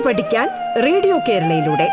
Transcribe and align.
കേട്ടു 0.00 0.08
പഠിക്കാൻ 0.08 0.48
റേഡിയോ 0.82 1.18
കേരളയിലൂടെ. 1.28 1.86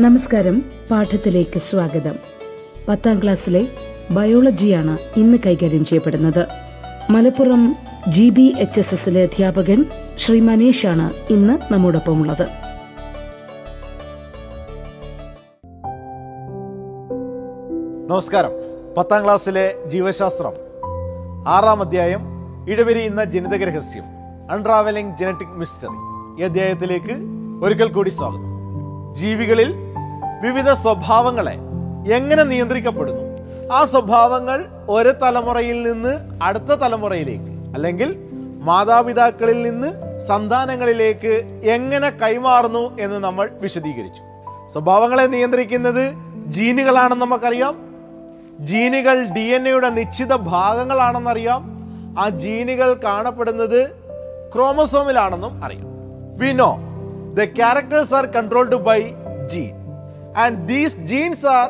നമസ്കാരം 0.00 0.64
പാഠത്തിലേക്ക് 0.90 1.58
സ്വാഗതം. 1.58 2.16
പത്താം 2.88 3.22
ക്ലാസ്സിലെ 3.22 3.66
ബയോളജിയാണ് 4.10 4.96
ഇന്ന് 5.16 5.38
കൈകാര്യം 5.46 5.84
ചെയ്യപ്പെടുന്നത്. 5.84 6.46
Malappuram 7.10 7.76
G 8.08 8.28
B 8.28 8.54
H 8.58 8.80
S 8.80 8.94
എസിലെ 8.94 9.22
അധ്യാപകൻ 9.22 9.84
ശ്രീ 10.18 10.40
മനീഷാണ് 10.40 11.32
ഇന്ന് 11.32 11.72
നമ്മോടൊപ്പം 11.72 12.20
ഉള്ളത് 12.20 12.65
നമസ്കാരം. 18.10 18.50
പത്താം 18.96 19.24
ക്ലാസ്സിലെ 19.24 19.74
ജീവശാസ്ത്രം. 19.86 20.52
ആറാം 21.48 21.80
അധ്യായം 21.80 22.20
ഇടവരിയുന്ന 22.68 23.24
ജനിതക 23.24 23.64
രഹസ്യം 23.64 24.02
അൺട്രാവലിംഗ് 24.50 25.16
ജനറ്റിക് 25.16 25.48
മിസ്റ്ററി 25.48 26.42
ഈ 26.42 26.44
അധ്യായത്തിലേക്ക് 26.44 27.16
ഒരിക്കൽ 27.64 27.92
കൂടി 27.92 28.10
സ്വാഗതം. 28.10 29.14
ജീവികളിൽ 29.14 29.74
വിവിധ 30.42 30.70
സ്വഭാവങ്ങളെ 30.70 31.54
എങ്ങനെ 32.12 32.42
നിയന്ത്രിക്കപ്പെടുന്നു? 32.42 33.22
ആ 33.72 33.84
സ്വഭാവങ്ങൾ 33.84 34.64
ഒരു 34.88 35.08
തലമുറയിൽ 35.08 35.92
നിന്ന് 35.92 36.18
അടുത്ത 36.42 36.64
തലമുറയിലേക്ക് 36.64 37.74
അല്ലെങ്കിൽ 37.74 38.28
മാതാപിതാക്കളിൽ 38.62 39.62
നിന്ന് 39.62 40.18
സന്താനങ്ങളിലേക്ക് 40.18 41.60
എങ്ങനെ 41.64 42.10
കൈമാറുന്നു 42.10 42.98
എന്ന് 43.00 43.16
നമ്മൾ 43.16 43.50
വിശദീകരിച്ചു. 43.60 44.22
സ്വഭാവങ്ങളെ 44.72 45.22
നിയന്ത്രിക്കുന്നത് 45.22 46.14
ജീനുകളാണെന്ന് 46.46 47.26
നമുക്കറിയാം 47.26 47.85
ജീനുകൾ 48.60 49.24
ഡി 49.24 49.40
എൻ 49.40 49.68
എയുടെ 49.68 49.90
നിശ്ചിത 49.90 50.36
ഭാഗങ്ങളാണെന്നറിയാം. 50.36 51.76
ആ 52.18 52.28
ജീനുകൾ 52.28 52.94
കാണപ്പെടുന്നത് 52.94 53.90
ക്രോമസോമിലാണെന്നും 54.54 55.64
അറിയാം. 55.64 55.84
We 56.38 56.52
know 56.52 56.78
the 57.34 57.44
characters 57.44 58.14
are 58.14 58.26
controlled 58.26 58.74
by 58.74 59.02
gene 59.46 59.74
and 60.38 60.68
these 60.68 60.96
genes 60.96 61.46
are 61.46 61.68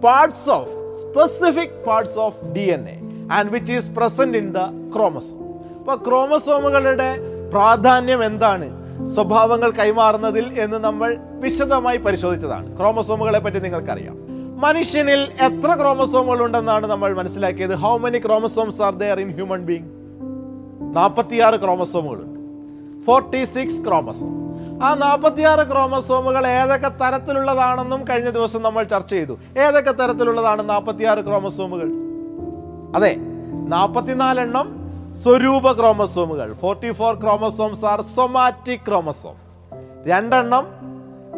parts 0.00 0.50
of 0.50 0.92
specific 1.00 1.84
parts 1.86 2.18
of 2.18 2.44
D 2.44 2.60
N 2.60 2.88
A 2.88 2.98
and 3.32 3.50
which 3.50 3.72
is 3.72 3.90
present 3.90 4.38
in 4.38 4.52
the 4.52 4.58
chromosome 4.96 5.42
അപ്പൊ 5.78 5.94
ക്രോമസോമുകളുടെ 5.94 7.16
പ്രാധാന്യം 7.52 8.24
എന്താണ്? 8.24 8.82
സ്വഭാവങ്ങൾ 9.08 9.70
കൈമാറുന്നതിൽ 9.70 10.60
എന്ന് 10.60 10.76
നമ്മൾ 10.76 11.16
വിശദമായി 11.20 11.96
പരിശോധിച്ചതാണ്. 11.96 12.78
ക്രോമസോമുകളെ 12.78 13.38
പറ്റി 13.38 13.58
നിങ്ങൾക്കറിയാം. 13.58 14.21
മനുഷ്യനിൽ 14.64 15.20
എത്ര 15.46 15.70
ക്രോമസോമുകൾ 15.80 16.40
ഉണ്ടെന്നാണ് 16.44 16.86
നമ്മൾ 16.86 17.10
മനസ്സിലാക്കിയത്. 17.20 17.74
How 17.82 17.92
many 18.04 18.18
chromosomes 18.18 18.82
are 18.86 18.94
there 19.02 19.20
in 19.20 19.30
human 19.38 19.60
being 19.68 19.88
നാൽപ്പത്തിയാറ് 20.96 21.56
ക്രോമസോമുകളുണ്ട്. 21.62 22.38
ഫോർട്ടി 23.06 23.44
സിക്സ് 23.44 23.80
ക്രോമസോം 23.86 24.32
ആ 24.84 24.88
നാൽപ്പത്തിയാറ് 24.94 25.64
ക്രോമസോമുകൾ 25.70 26.46
ഏതൊക്കെ 26.46 26.90
തരത്തിലുള്ളതാണെന്നും 27.02 28.00
കഴിഞ്ഞ 28.08 28.30
ദിവസം 28.30 28.62
നമ്മൾ 28.62 28.82
ചർച്ച 28.92 29.10
ചെയ്തു. 29.10 29.34
ഏതൊക്കെ 29.64 29.92
തരത്തിലുള്ളതാണ് 30.00 30.68
നാൽപ്പത്തിയാറ് 30.68 31.22
ക്രോമസോമുകൾ? 31.28 31.88
അതെ 32.96 33.12
നാൽപ്പത്തിനാലെണ്ണം 33.74 34.68
സ്വരൂപ 35.22 35.72
ക്രോമസോമുകൾ. 35.72 36.48
Forty 36.62 36.92
four 36.92 37.14
chromosomes 37.22 37.84
are 37.92 38.02
somatic 38.16 38.86
chromosome 38.88 39.36
രണ്ടെണ്ണം 40.06 40.64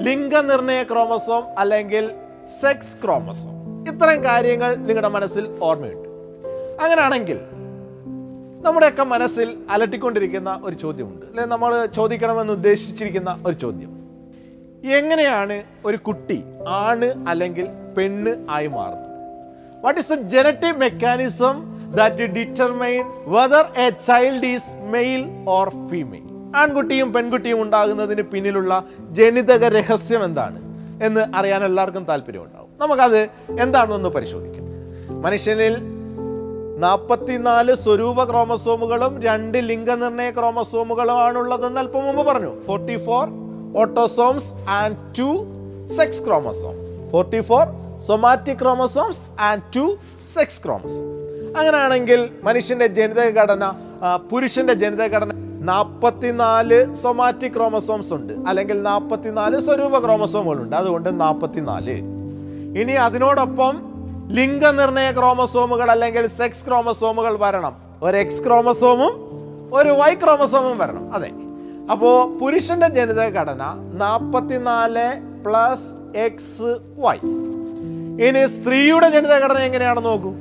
ലിംഗനിർണയ 0.05 0.83
ക്രോമസോം 0.83 1.45
അല്ലെങ്കിൽ 1.59 2.05
സെക്സ് 2.49 2.97
ക്രോമസോം. 3.05 3.55
ഇത്തരം 3.89 4.25
കാര്യങ്ങൾ 4.25 4.75
നിങ്ങളുടെ 4.75 5.09
മനസ്സിൽ 5.09 5.59
ഓർമ്മയുണ്ട്. 5.63 6.09
അങ്ങനെയാണെങ്കിൽ 6.83 7.41
നമ്മുടെയൊക്കെ 8.65 9.03
മനസ്സിൽ 9.03 9.59
അലട്ടിക്കൊണ്ടിരിക്കുന്ന 9.71 10.61
ഒരു 10.65 10.75
ചോദ്യമുണ്ട്. 10.75 11.27
അല്ലെ 11.27 11.45
നമ്മൾ 11.45 11.87
ചോദിക്കണമെന്ന് 11.87 12.53
ഉദ്ദേശിച്ചിരിക്കുന്ന 12.53 13.43
ഒരു 13.47 13.55
ചോദ്യം. 13.55 13.95
എങ്ങനെയാണ് 14.93 15.63
ഒരു 15.85 15.97
കുട്ടി 15.97 16.45
ആണ് 16.67 17.29
അല്ലെങ്കിൽ 17.29 17.69
പെണ്ണ് 17.97 18.47
ആയി 18.51 18.67
മാറുന്നത്? 18.67 19.15
What 19.85 20.01
is 20.01 20.13
the 20.13 20.15
genetic 20.15 20.77
mechanism 20.77 21.81
that 21.95 22.23
determine 22.23 23.05
whether 23.27 23.65
a 23.79 23.91
child 23.91 24.47
is 24.47 24.75
male 24.75 25.27
or 25.49 25.69
female 25.69 26.57
ആൺകുട്ടിയും 26.57 27.13
പെൺകുട്ടിയും 27.13 27.63
ഉണ്ടാകുന്നതിന് 27.63 28.23
പിന്നിലുള്ള 28.23 28.85
ജനിതക 29.11 29.65
രഹസ്യം 29.65 30.25
എന്താണ്? 30.25 30.64
എന്ന് 31.03 31.37
അറിയാൻ 31.37 31.65
എല്ലാവർക്കും 31.65 32.05
താല്പര്യമുണ്ടാവും. 32.05 32.69
നമുക്കത് 32.79 33.29
എന്താണെന്നൊന്ന് 33.61 34.09
പരിശോധിക്കാം. 34.09 34.65
മനുഷ്യനിൽ 35.23 35.77
നാൽപ്പത്തിനാല് 36.79 37.75
സ്വരൂപ 37.75 38.31
ക്രോമസോമുകളും 38.31 39.23
രണ്ട് 39.23 39.59
ലിംഗനിർണയ 39.59 40.31
ക്രോമസോമുകളും 40.31 41.23
ആണുള്ളതെന്ന് 41.23 41.81
അല്പം 41.81 42.05
മുമ്പ് 42.05 42.23
പറഞ്ഞു. 42.23 42.61
Forty 42.61 43.05
four 43.05 43.29
autosomes 43.77 44.55
and 44.69 44.97
two 45.19 45.47
sex 45.87 46.25
chromosome. 46.25 46.75
Forty 47.11 47.41
four 47.41 47.67
somatic 47.99 48.57
chromosomes 48.57 49.21
and 49.41 49.63
two 49.77 49.97
sex 50.35 50.65
chromosome. 50.65 51.07
അങ്ങനെയാണെങ്കിൽ 51.59 52.31
മനുഷ്യന്റെ 52.43 52.87
ജനിതക 52.87 53.41
ഘടന 53.41 53.73
പുരുഷന്റെ 54.33 54.73
ജനിതക 54.73 55.17
ഘടന 55.17 55.44
നാൽപ്പത്തിനാല് 55.65 56.95
സൊമാറ്റിക് 56.95 57.53
ക്രോമസോംസ് 57.53 58.15
ഉണ്ട്. 58.15 58.33
അല്ലെങ്കിൽ 58.33 58.83
നാൽപ്പത്തിനാല് 58.83 59.59
സ്വരൂപ 59.61 60.05
ക്രോമസോമുകളുണ്ട്. 60.05 60.77
അതുകൊണ്ട് 60.77 61.21
നാൽപ്പത്തിനാല് 61.21 62.03
ഇനി 62.81 62.93
അതിനോടൊപ്പം 62.93 63.83
ലിംഗനിർണയ 64.29 65.13
ക്രോമസോമുകൾ 65.13 65.91
അല്ലെങ്കിൽ 65.91 66.27
സെക്സ് 66.27 66.67
ക്രോമസോമുകൾ 66.67 67.37
വരണം. 67.41 67.73
ഒരു 68.03 68.17
എക്സ് 68.17 68.45
ക്രോമസോമും 68.45 69.13
ഒരു 69.73 69.89
വൈ 69.89 70.15
ക്രോമസോമും 70.15 70.79
വരണം. 70.79 71.15
അതെ. 71.15 71.31
അപ്പോ 71.91 72.39
പുരുഷന്റെ 72.43 72.89
ജനിതക 72.89 73.41
ഘടന 73.41 73.63
നാൽപ്പത്തിനാല് 73.95 75.21
പ്ലസ് 75.45 76.19
എക്സ് 76.19 76.79
വൈ 76.99 77.17
ഇനി 78.29 78.47
സ്ത്രീയുടെ 78.47 79.11
ജനിതക 79.11 79.45
ഘടന 79.45 79.59
എങ്ങനെയാണെന്ന് 79.59 80.09
നോക്കൂ. 80.09 80.33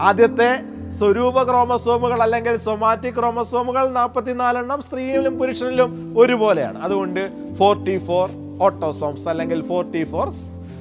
ആദ്യത്തെ 0.00 0.71
സ്വരൂപ 0.98 1.42
ക്രോമസോമുകൾ 1.42 2.22
അല്ലെങ്കിൽ 2.22 2.56
സൊമാറ്റിക് 2.56 3.14
ക്രോമസോമുകൾ 3.14 3.88
നാൽപ്പത്തിനാലെണ്ണം 3.88 4.82
സ്ത്രീയിലും 4.82 5.38
പുരുഷനിലും 5.38 6.14
ഒരുപോലെയാണ്. 6.18 6.82
അതുകൊണ്ട് 6.82 7.54
ഫോർട്ടി 7.54 7.98
ഫോർ 7.98 8.30
ഓട്ടോസോംസ് 8.60 9.28
അല്ലെങ്കിൽ 9.28 9.68
ഫോർട്ടി 9.68 10.04
ഫോർ 10.04 10.30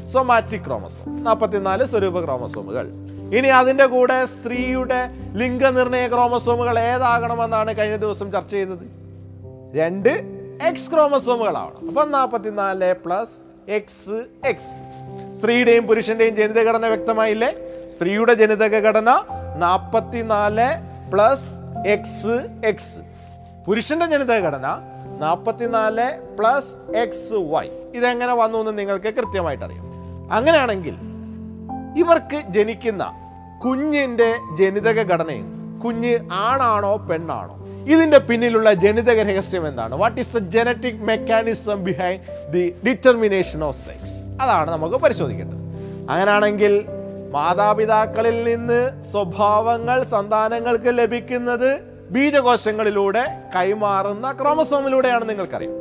സൊമാറ്റിക് 0.06 0.66
ക്രോമസോം 0.66 1.24
നാൽപ്പത്തിനാല് 1.24 1.86
സ്വരൂപ 1.86 2.24
ക്രോമസോമുകൾ. 2.24 2.88
ഇനി 3.38 3.48
അതിന്റെ 3.48 3.86
കൂടെ 3.86 4.26
സ്ത്രീയുടെ 4.26 5.10
ലിംഗനിർണയ 5.34 6.08
ക്രോമസോമുകൾ 6.08 6.80
ഏതാകണമെന്നാണ് 6.80 7.78
കഴിഞ്ഞ 7.78 7.96
ദിവസം 7.96 8.32
ചർച്ച 8.32 8.52
ചെയ്തത്? 8.52 8.86
രണ്ട് 9.76 10.10
എക്സ് 10.62 10.92
ക്രോമസോമുകളാണ്. 10.92 11.88
അപ്പം 11.88 12.12
നാൽപ്പത്തിനാല് 12.12 12.94
പ്ലസ് 12.94 13.38
എക്സ് 13.70 14.26
എക്സ് 14.46 14.76
സ്ത്രീയുടെയും 15.34 15.88
പുരുഷന്റെയും 15.88 16.36
ജനിതഘടന 16.36 16.88
വ്യക്തമായില്ലേ? 16.88 17.56
സ്ത്രീയുടെ 17.88 18.34
ജനിതക 18.34 18.76
ഘടന 18.78 19.10
നാൽപ്പത്തിനാല് 19.58 20.68
പ്ലസ് 21.12 21.60
എക്സ് 21.88 22.50
എക്സ് 22.66 23.00
പുരുഷന്റെ 23.68 24.06
ജനിതക 24.06 24.38
ഘടന 24.38 24.68
നാൽപ്പത്തിനാല് 25.20 26.38
പ്ലസ് 26.38 26.98
എക്സ് 26.98 27.34
വൈ 27.34 27.68
ഇതെങ്ങനെ 27.96 28.34
വന്നു 28.34 28.58
എന്ന് 28.58 28.80
നിങ്ങൾക്ക് 28.80 29.14
കൃത്യമായിട്ട് 29.14 29.66
അറിയാം 29.66 29.86
അങ്ങനെയാണെങ്കിൽ 30.32 30.96
ഇവർക്ക് 32.00 32.42
ജനിക്കുന്ന 32.50 33.12
കുഞ്ഞിന്റെ 33.66 34.36
ജനിതക 34.58 35.14
ഘടനയും 35.14 35.80
കുഞ്ഞ് 35.84 36.20
ആണാണോ 36.32 36.98
പെണ്ണാണോ? 36.98 37.58
ഇതിന്റെ 37.88 38.18
പിന്നിലുള്ള 38.18 38.74
ജനിതക 38.74 39.22
രഹസ്യം 39.22 39.68
എന്താണ്? 39.68 39.96
What 39.96 40.20
is 40.20 40.38
the 40.38 40.38
genetic 40.38 40.96
mechanism 40.96 41.84
behind 41.84 42.52
the 42.52 42.76
determination 42.86 43.64
of 43.64 43.78
sex 43.78 44.24
അതാണ് 44.42 44.72
നമുക്ക് 44.72 44.96
പരിശോധിക്കേണ്ടത്. 44.96 45.58
അങ്ങനെയാണെങ്കിൽ 46.12 46.86
മാതാപിതാക്കളിൽ 47.32 48.44
നിന്ന് 48.44 49.04
സ്വഭാവങ്ങൾ 49.04 50.04
സന്താനങ്ങൾക്ക് 50.04 50.98
ലഭിക്കുന്നത് 50.98 51.82
ബീജകോശങ്ങളിലൂടെ 52.12 53.38
കൈമാറുന്ന 53.56 54.38
ക്രോമസോമിലൂടെയാണ് 54.42 55.30
നിങ്ങൾക്കറിയാം. 55.30 55.74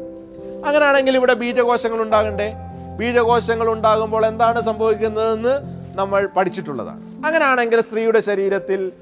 അങ്ങനെയാണെങ്കിൽ 0.66 1.16
ഇവിടെ 1.16 1.34
ബീജകോശങ്ങൾ 1.34 2.02
ഉണ്ടാകണ്ടേ? 2.02 2.54
ബീജകോശങ്ങൾ 2.96 3.70
ഉണ്ടാകുമ്പോൾ 3.70 4.26
എന്താണ് 4.26 4.60
സംഭവിക്കുന്നതെന്ന് 4.60 5.60
നമ്മൾ 5.98 6.28
പഠിച്ചിട്ടുള്ളതാണ്. 6.36 7.26
അങ്ങനെയാണെങ്കിൽ 7.26 7.80
സ്ത്രീയുടെ 7.80 8.20
ശരീരത്തിൽ 8.20 8.92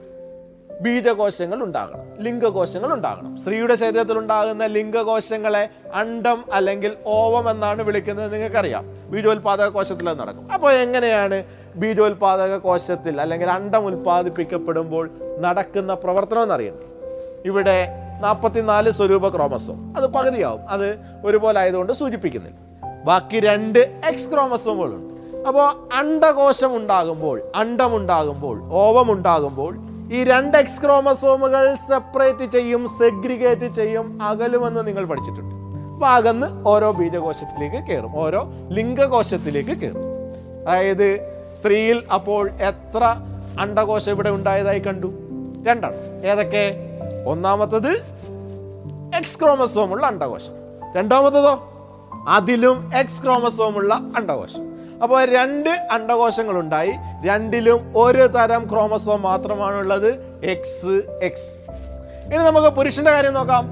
ബീജകോശങ്ങൾ 0.81 1.63
ഉണ്ടാകണം 1.63 2.23
ലിംഗകോശങ്ങൾ 2.23 2.93
ഉണ്ടാകണം 2.93 3.37
സ്ത്രീയുടെ 3.37 3.75
ശരീരത്തിൽ 3.75 4.19
ഉണ്ടാകുന്ന 4.19 4.67
ലിംഗകോശങ്ങളെ 4.67 5.69
അണ്ടം 5.95 6.45
അല്ലെങ്കിൽ 6.53 6.97
ഓവം 7.07 7.51
എന്നാണ് 7.51 7.83
വിളിക്കുന്നത്. 7.83 8.35
നിങ്ങൾക്കറിയാം 8.35 9.11
ബീജോത്പാദക 9.11 9.69
കോശത്തിൽ 9.69 10.11
അത് 10.11 10.19
നടക്കും. 10.19 10.53
അപ്പോൾ 10.53 10.73
എങ്ങനെയാണ് 10.73 11.45
ബീജോത്പാദക 11.77 12.57
കോശത്തിൽ 12.57 13.21
അല്ലെങ്കിൽ 13.21 13.51
അണ്ടം 13.51 13.87
ഉൽപ്പാദിപ്പിക്കപ്പെടുമ്പോൾ 13.87 15.11
നടക്കുന്ന 15.39 15.95
പ്രവർത്തനം 15.95 16.43
എന്നറിയണ്ടേ 16.43 16.87
ഇവിടെ 17.45 17.89
നാൽപ്പത്തിനാല് 18.23 18.91
സ്വരൂപ 18.91 19.37
ക്രോമസോം 19.37 19.95
അത് 19.97 20.07
പകുതിയാവും. 20.07 20.69
അത് 20.69 20.99
ഒരുപോലെ 21.25 21.61
ആയതുകൊണ്ട് 21.61 21.93
സൂചിപ്പിക്കുന്നില്ല. 21.93 22.59
ബാക്കി 23.05 23.41
രണ്ട് 23.41 23.79
എക്സ് 23.79 24.31
ക്രോമസോമുകളുണ്ട്. 24.31 25.15
അപ്പോൾ 25.49 25.95
അണ്ടകോശം 25.95 26.77
ഉണ്ടാകുമ്പോൾ 26.77 27.43
അണ്ടമുണ്ടാകുമ്പോൾ 27.55 28.63
ഓവമുണ്ടാകുമ്പോൾ 28.65 29.88
ഈ 30.13 30.25
രണ്ട് 30.25 30.59
എക്സ് 30.59 30.83
ക്രോമസോമുകൾ 30.83 31.75
സെപ്പറേറ്റ് 31.75 32.51
ചെയ്യും 32.51 32.89
സെഗ്രിഗേറ്റ് 32.89 33.73
ചെയ്യും. 33.73 34.23
അകലുമെന്ന് 34.23 34.87
നിങ്ങൾ 34.87 35.05
പഠിച്ചിട്ടുണ്ട്. 35.05 35.55
അപ്പോൾ 35.93 36.07
അകന്ന് 36.07 36.69
ഓരോ 36.69 36.93
ബീജകോശത്തിലേക്ക് 36.93 37.87
കയറും. 37.87 38.17
ഓരോ 38.17 38.49
ലിംഗകോശത്തിലേക്ക് 38.69 39.71
കയറും. 39.71 40.01
അതായത് 40.69 41.21
സ്ത്രീയിൽ 41.53 42.03
അപ്പോൾ 42.15 42.51
എത്ര 42.51 43.17
അണ്ടകോശം 43.61 44.13
ഇവിടെ 44.13 44.31
ഉണ്ടായതായി 44.31 44.79
കണ്ടു? 44.79 45.07
രണ്ടെണ്ണം 45.67 46.27
ഏതൊക്കെ? 46.27 46.75
ഒന്നാമത്തത് 47.27 47.93
എക്സ് 49.17 49.41
ക്രോമസോമുള്ള 49.41 50.07
അണ്ടകോശം 50.07 50.53
രണ്ടാമത്തതോ? 50.97 51.73
അതിലും 52.29 52.91
എക്സ് 52.97 53.23
ക്രോമസോമുള്ള 53.23 53.95
അണ്ടകോശം 54.17 54.68
അപ്പോൾ 55.03 55.19
രണ്ട് 55.25 55.71
അണ്ടകോശങ്ങളുണ്ടായി 55.97 56.93
രണ്ടിലും 57.27 57.81
ഒരു 58.03 58.25
തരം 58.37 58.63
ക്രോമസോം 58.71 59.21
മാത്രമാണുള്ളത് 59.23 60.11
എക്സ് 60.55 60.97
എക്സ് 61.29 61.53
ഇനി 62.33 62.43
നമുക്ക് 62.49 62.71
പുരുഷന്റെ 62.79 63.13
കാര്യം 63.17 63.35
നോക്കാം. 63.35 63.65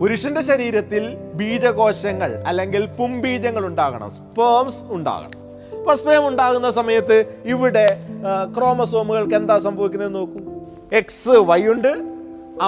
പുരുഷന്റെ 0.00 0.40
ശരീരത്തിൽ 0.40 1.04
ബീജകോശങ്ങൾ 1.40 2.30
അല്ലെങ്കിൽ 2.46 2.82
പുംബീജങ്ങൾ 2.98 3.66
ഉണ്ടാകണം 3.66 4.10
സ്പേംസ് 4.10 4.82
ഉണ്ടാകണം. 4.96 5.38
അപ്പോൾ 5.78 5.94
സ്പേം 6.00 6.24
ഉണ്ടാകുന്ന 6.28 6.68
സമയത്ത് 6.70 7.16
ഇവിടെ 7.44 7.86
ക്രോമസോമുകൾക്ക് 8.56 9.34
എന്താ 9.34 9.58
സംഭവിക്കുന്നത് 9.58 10.14
നോക്കൂ. 10.14 10.40
എക്സ് 11.00 11.36
വൈ 11.50 11.62
ഉണ്ട്. 11.74 11.92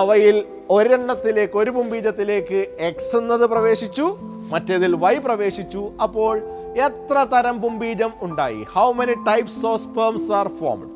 അവയിൽ 0.01 0.37
ഒരെണ്ണത്തിലേക്ക് 0.71 1.57
ഒരു 1.63 1.71
പുംബീജത്തിലേക്ക് 1.71 2.61
എക്സ് 2.89 3.17
എന്നത് 3.17 3.47
പ്രവേശിച്ചു 3.53 4.07
മറ്റേതിൽ 4.53 4.95
വൈ 5.05 5.15
പ്രവേശിച്ചു. 5.27 5.83
അപ്പോൾ 6.03 6.35
എത്ര 6.77 7.27
തരം 7.33 7.61
പുംബീജം 7.63 8.13
ഉണ്ടായി? 8.23 8.65
How 8.73 8.93
many 8.93 9.15
types 9.15 9.67
of 9.67 9.81
sperms 9.81 10.33
are 10.33 10.49
formed 10.49 10.89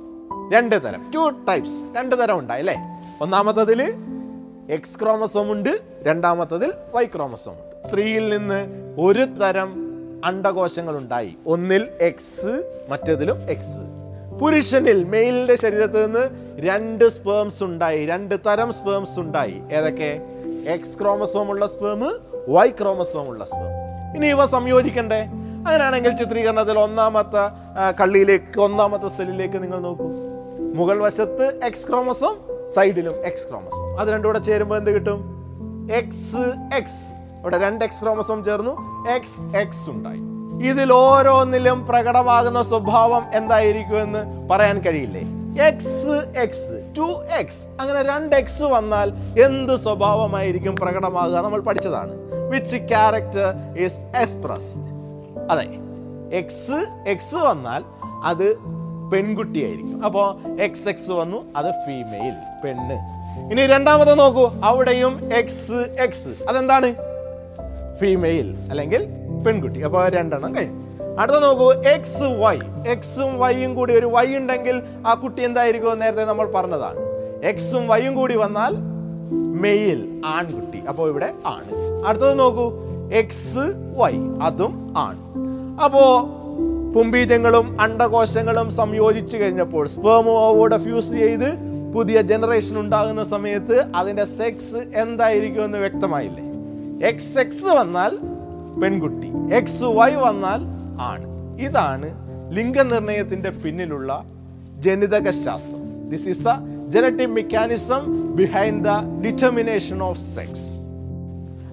രണ്ട് 0.54 0.84
തരം. 0.84 1.10
ടു 1.14 1.28
ടൈപ്സ് 1.28 1.84
രണ്ട് 1.96 2.22
തരം 2.22 2.38
ഉണ്ടായി 2.38 2.60
അല്ലേ? 2.60 2.76
ഒന്നാമത്തതിൽ 3.20 3.94
എക്സ് 4.70 5.00
ക്രോമസോം 5.00 5.52
ഉണ്ട് 5.52 5.80
രണ്ടാമത്തതിൽ 6.02 6.72
വൈ 6.94 7.04
ക്രോമസോം 7.04 7.52
ഉണ്ട്. 7.52 7.88
സ്ത്രീയിൽ 7.88 8.36
നിന്ന് 8.36 8.66
ഒരു 9.00 9.24
തരം 9.24 9.70
അണ്ടകോശങ്ങൾ 10.24 10.96
ഉണ്ടായി. 10.96 11.36
ഒന്നിൽ 11.46 11.88
എക്സ് 12.00 12.64
മറ്റേതിലും 12.88 13.50
എക്സ് 13.50 13.80
പുരുഷനിൽ 14.38 15.04
മെയിലിന്റെ 15.04 15.56
ശരീരത്തിൽ 15.56 16.04
നിന്ന് 16.04 16.30
രണ്ട് 16.60 17.08
സ്പേംസ് 17.08 17.64
ഉണ്ടായി 17.64 18.06
രണ്ട് 18.06 18.34
തരം 18.46 18.72
സ്പേംസ് 18.72 19.20
ഉണ്ടായി. 19.20 19.62
ഏതൊക്കെ? 19.72 20.20
എക്സ് 20.66 20.98
ക്രോമസോം 20.98 21.50
ഉള്ള 21.50 21.66
സ്പേം 21.66 22.18
വൈ 22.48 22.70
ക്രോമസോം 22.70 23.28
ഉള്ള 23.28 23.44
സ്പേം 23.44 23.88
ഇനി 24.16 24.26
ഇവ 24.26 24.46
സംയോജിക്കണ്ടേ? 24.46 25.26
അങ്ങനെയാണെങ്കിൽ 25.68 26.12
ചിത്രീകരണത്തിൽ 26.18 26.76
ഒന്നാമത്തെ 26.84 27.42
കള്ളിയിലേക്ക് 28.00 28.60
ഒന്നാമത്തെ 28.66 29.08
സെല്ലിലേക്ക് 29.16 29.58
നിങ്ങൾ 29.64 29.78
നോക്കൂ. 29.86 30.06
മുകൾ 30.78 30.96
വശത്ത് 31.04 31.46
എക്സ് 31.68 31.84
ക്രോമസോം 31.88 32.36
സൈഡിലും 32.76 33.16
എക്സ് 33.30 33.46
ക്രോമസോം 33.48 33.86
അത് 34.00 34.08
രണ്ടും 34.14 34.28
കൂടെ 34.30 34.40
ചേരുമ്പോൾ 34.48 34.76
എന്ത് 34.80 34.90
കിട്ടും? 34.96 35.20
എക്സ് 36.00 36.44
എക്സ് 36.78 37.04
ഇവിടെ 37.40 37.58
രണ്ട് 37.66 37.84
എക്സ് 37.86 38.00
ക്രോമസോം 38.04 38.40
ചേർന്നു. 38.48 38.74
എക്സ് 39.16 39.44
എക്സ് 39.62 39.86
ഉണ്ടായി. 39.94 40.22
ഇതിൽ 40.70 40.90
ഓരോന്നിലും 40.92 41.78
പ്രകടമാകുന്ന 41.90 42.62
സ്വഭാവം 42.72 43.24
എന്തായിരിക്കുമെന്ന് 43.40 44.22
പറയാൻ 44.50 44.78
കഴിയില്ലേ? 44.86 45.24
എക്സ് 45.68 46.18
എക്സ് 46.44 46.74
ടു 46.98 47.08
എക്സ് 47.40 47.62
അങ്ങനെ 47.80 48.02
രണ്ട് 48.12 48.36
എക്സ് 48.42 48.66
വന്നാൽ 48.76 49.08
എന്ത് 49.46 49.74
സ്വഭാവമായിരിക്കും 49.86 50.76
പ്രകടമാകുക? 50.82 51.38
നമ്മൾ 51.46 51.62
പഠിച്ചതാണ്. 51.68 52.14
വിച്ച് 52.54 52.78
ക്യാരക്ടർ 52.92 53.50
ഈസ് 53.86 54.00
എക്സ്പ്രസ്ഡ് 54.22 54.97
അതെ. 55.50 55.66
എക്സ് 56.32 56.86
എക്സ് 57.06 57.34
വന്നാൽ 57.34 57.84
അത് 58.24 58.56
പെൺകുട്ടിയായിരിക്കും. 59.12 60.04
അപ്പോൾ 60.04 60.60
എക്സ് 60.60 60.88
എക്സ് 60.88 61.10
വന്നു 61.10 61.44
അത് 61.56 61.66
ഫീമെയിൽ 61.66 62.34
പെണ്ണ്. 62.64 63.18
ഇനി 63.52 63.66
രണ്ടാമത് 63.66 64.18
നോക്കൂ. 64.18 64.50
അവിടെയും 64.64 65.32
എക്സ് 65.32 65.96
എക്സ് 66.00 66.28
അതെന്താണ്? 66.48 66.94
ഫീമെയിൽ 67.98 68.56
അല്ലെങ്കിൽ 68.70 69.06
പെൺകുട്ടി. 69.46 69.80
അപ്പോൾ 69.80 70.08
രണ്ടെണ്ണം 70.08 70.56
കഴിഞ്ഞു. 70.56 70.88
അടുത്ത 71.18 71.36
നോക്കൂ. 71.36 71.72
എക്സ് 71.72 72.22
വൈ 72.22 72.58
എക്സും 72.88 73.38
വൈയും 73.38 73.74
കൂടി 73.74 73.98
ഒരു 73.98 74.06
വൈ 74.06 74.36
ഉണ്ടെങ്കിൽ 74.36 74.82
ആ 75.06 75.14
കുട്ടി 75.14 75.42
എന്തായിരിക്കും 75.42 75.98
നേരത്തെ 75.98 76.24
നമ്മൾ 76.24 76.52
പറഞ്ഞതാണ്. 76.52 76.96
എക്സും 77.44 77.88
വൈയും 77.88 78.14
കൂടി 78.14 78.36
വന്നാൽ 78.36 78.74
മെയിൽ 79.60 80.22
ആൺകുട്ടി. 80.26 80.78
അപ്പോൾ 80.78 81.08
ഇവിടെ 81.08 81.32
ആണ്. 81.46 82.04
അടുത്തത് 82.06 82.38
നോക്കൂ. 82.38 82.87
എക്സ് 83.12 83.74
വൈ 83.96 84.12
അതും 84.42 84.94
ആണ്. 84.96 85.18
അപ്പോ 85.84 86.34
പുംബീജങ്ങളും 86.94 87.80
അണ്ടകോശങ്ങളും 87.80 88.70
സംയോജിച്ച് 88.70 89.36
കഴിഞ്ഞപ്പോൾ 89.36 89.86
സ്പേമോ 89.86 90.68
ഫ്യൂസ് 90.78 91.12
ചെയ്ത് 91.12 91.58
പുതിയ 91.94 92.22
ജനറേഷൻ 92.22 92.80
ഉണ്ടാകുന്ന 92.80 93.24
സമയത്ത് 93.24 93.86
അതിന്റെ 93.96 94.24
സെക്സ് 94.24 94.76
എന്തായിരിക്കും 94.76 95.64
എന്ന് 95.64 95.78
വ്യക്തമായില്ലേ? 95.78 96.44
എക്സ് 97.08 97.38
എക്സ് 97.38 97.66
വന്നാൽ 97.66 98.18
പെൺകുട്ടി. 98.80 99.54
എക്സ് 99.54 99.82
വൈ 99.82 100.14
വന്നാൽ 100.14 100.60
ആണ്. 101.00 101.26
ഇതാണ് 101.60 102.28
ലിംഗനിർണയത്തിന്റെ 102.52 103.50
പിന്നിലുള്ള 103.50 104.24
ജനിതക 104.78 105.30
ശാസ്ത്രം 105.30 106.10
this 106.10 106.28
is 106.28 106.48
a 106.48 106.52
genetic 106.88 107.28
mechanism 107.28 108.32
behind 108.36 108.84
the 108.84 108.88
determination 109.24 110.02
of 110.02 110.18
sex 110.18 110.80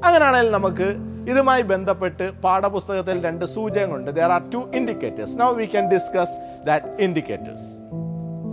അങ്ങനെയാണെങ്കിൽ 0.06 0.52
നമുക്ക് 0.52 1.15
ഇതുമായി 1.30 1.62
ബന്ധപ്പെട്ട് 1.62 2.32
പാഠപുസ്തകത്തിൽ 2.32 3.24
രണ്ട് 3.24 3.46
സൂചകങ്ങളുണ്ട്. 3.46 4.12
There 4.12 4.32
are 4.38 4.50
two 4.50 4.72
indicators 4.74 5.40
now 5.40 5.52
we 5.52 5.66
can 5.66 5.92
discuss 5.92 6.66
that 6.68 6.86
indicators 7.00 7.68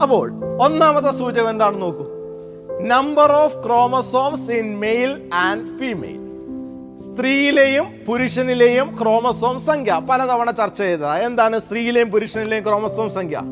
അപ്പോൾ 0.03 0.33
ഒന്നാമത്തെ 0.63 1.13
സൂചകം 1.19 1.51
എന്താണെന്ന് 1.51 1.83
നോക്കൂ. 1.83 2.07
Number 2.87 3.33
of 3.33 3.67
chromosomes 3.67 4.51
in 4.51 4.81
male 4.81 5.31
and 5.35 5.79
female 5.79 6.21
സ്ത്രീയിലെയും 6.99 7.87
പുരുഷനിലെയും 8.09 8.99
ക്രോമസോം 9.03 9.61
സംഖ്യ. 9.61 10.01
പലതവണ 10.11 10.51
ചർച്ച 10.51 10.83
ചെയ്തതാ. 10.83 11.17
എന്താണ് 11.17 11.59
സ്ത്രീയിലെയും 11.59 12.11
പുരുഷനിലെയും 12.11 12.65
ക്രോമസോം 12.65 13.11
സംഖ്യ? 13.11 13.43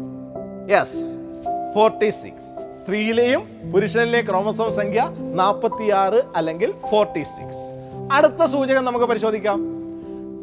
യെസ് 0.75 0.99
ഫോർട്ടി 1.75 2.09
സിക്സ് 2.09 2.49
സ്ത്രീയിലെയും 2.79 3.43
പുരുഷനിലെയും 3.73 4.27
ക്രോമസോം 4.27 4.73
സംഖ്യ 4.73 5.11
നാൽപ്പത്തിയാറ് 5.35 6.23
അല്ലെങ്കിൽ 6.37 6.75
ഫോർട്ടി 6.91 7.23
സിക്സ് 7.23 7.80
അടുത്ത 8.11 8.47
സൂചകം 8.47 8.85
നമുക്ക് 8.85 9.07
പരിശോധിക്കാം. 9.07 9.59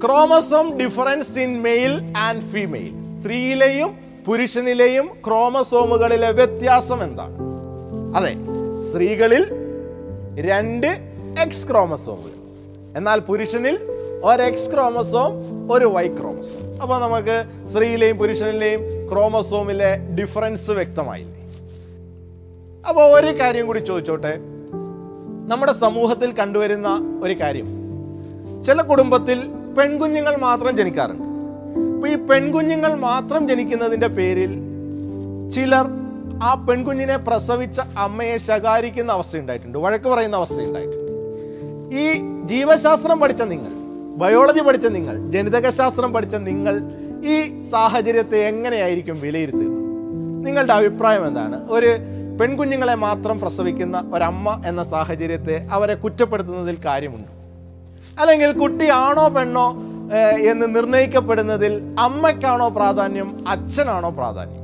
Chromosome 0.06 0.78
difference 0.78 1.40
in 1.40 1.62
male 1.62 2.14
and 2.18 2.42
female 2.42 3.04
സ്ത്രീയിലെയും 3.04 3.98
പുരുഷനിലെയും 4.26 5.10
ക്രോമസോമുകളിലെ 5.28 6.32
വ്യത്യാസം 6.32 7.04
എന്താണ്? 7.04 7.36
അതെ 8.18 8.34
സ്ത്രീകളിൽ 8.80 9.46
രണ്ട് 10.50 10.88
എക്സ് 11.40 11.68
ക്രോമസോമുകൾ. 11.68 12.34
എന്നാൽ 12.98 13.20
പുരുഷനിൽ 13.20 13.80
ഒരു 14.24 14.44
എക്സ് 14.44 14.72
ക്രോമസോം 14.72 15.32
ഒരു 15.72 15.86
വൈ 15.86 16.08
ക്രോമസോം. 16.08 16.82
അപ്പോൾ 16.82 17.02
നമുക്ക് 17.02 17.68
സ്ത്രീയിലെയും 17.68 18.18
പുരുഷനിലെയും 18.18 18.82
ക്രോമസോമിലെ 19.12 19.98
ഡിഫറൻസ് 20.22 20.72
വ്യക്തമായില്ലേ? 20.72 21.42
അപ്പോൾ 22.90 23.20
ഒരു 23.20 23.40
കാര്യം 23.40 23.68
കൂടി 23.68 23.80
ചോദിച്ചോട്ടെ. 23.80 24.57
നമ്മുടെ 25.48 25.74
സമൂഹത്തിൽ 25.74 26.32
കണ്ടുവരുന്ന 26.32 27.20
ഒരു 27.24 27.34
കാര്യം. 27.34 27.68
ചില 28.64 28.82
കുടുംബത്തിൽ 28.82 29.42
പെൺകുഞ്ഞുങ്ങൾ 29.78 30.36
മാത്രം 30.36 30.78
ജനിക്കാറുണ്ട്. 30.78 31.24
അപ്പോൾ 31.96 32.08
ഈ 32.08 32.16
പെൺകുഞ്ഞുങ്ങൾ 32.16 32.96
മാത്രം 32.96 33.48
ജനിക്കുന്നതിന്റെ 33.48 34.08
പേരിൽ 34.08 34.54
ചിലർ 35.50 35.86
ആ 36.44 36.66
പെൺകുഞ്ഞിനെ 36.70 37.18
പ്രസവിച്ച 37.18 37.82
അമ്മയെ 37.98 38.38
ശകാരിക്കുന്ന 38.38 39.12
അവസ്ഥയുണ്ടായിട്ടുണ്ട്. 39.12 39.78
വഴക്ക് 39.78 40.06
പറയുന്ന 40.06 40.36
അവസ്ഥയുണ്ടായിട്ടുണ്ട്. 40.36 41.12
ഈ 41.98 42.22
ജീവശാസ്ത്രം 42.48 43.20
പഠിച്ച 43.20 43.42
നിങ്ങൾ 43.42 43.72
ബയോളജി 44.18 44.60
പഠിച്ച 44.60 44.86
നിങ്ങൾ 44.86 45.32
ജനിതകശാസ്ത്രം 45.32 46.14
പഠിച്ച 46.14 46.36
നിങ്ങൾ 46.36 46.82
ഈ 47.26 47.64
സാഹചര്യത്തെ 47.64 48.38
എങ്ങനെയായിരിക്കും 48.38 49.22
വിലയിരുത്തുക? 49.22 49.68
നിങ്ങളുടെ 50.46 50.74
അഭിപ്രായം 50.74 51.28
എന്താണ്? 51.28 51.68
ഒരു 51.68 51.96
പെൺകുഞ്ഞുങ്ങളെ 52.40 52.96
മാത്രം 52.96 53.40
പ്രസവിക്കുന്ന 53.40 54.12
ഒരമ്മ 54.14 54.64
എന്ന 54.66 54.84
സാഹചര്യത്തെ 54.84 55.68
അവരെ 55.72 55.94
കുറ്റപ്പെടുത്തുന്നതിൽ 55.94 56.78
കാര്യമുണ്ട്. 56.86 57.28
അല്ലെങ്കിൽ 58.22 58.52
കുട്ടിയാണോ 58.52 59.28
പെണ്ണോ 59.28 59.76
എന്ന് 60.52 60.76
നിർണയിക്കപ്പെടുന്നതിൽ 60.76 61.96
അമ്മയ്ക്കാണോ 62.00 62.70
പ്രാധാന്യം 62.70 63.46
അച്ഛനാണോ 63.48 64.10
പ്രാധാന്യം? 64.10 64.58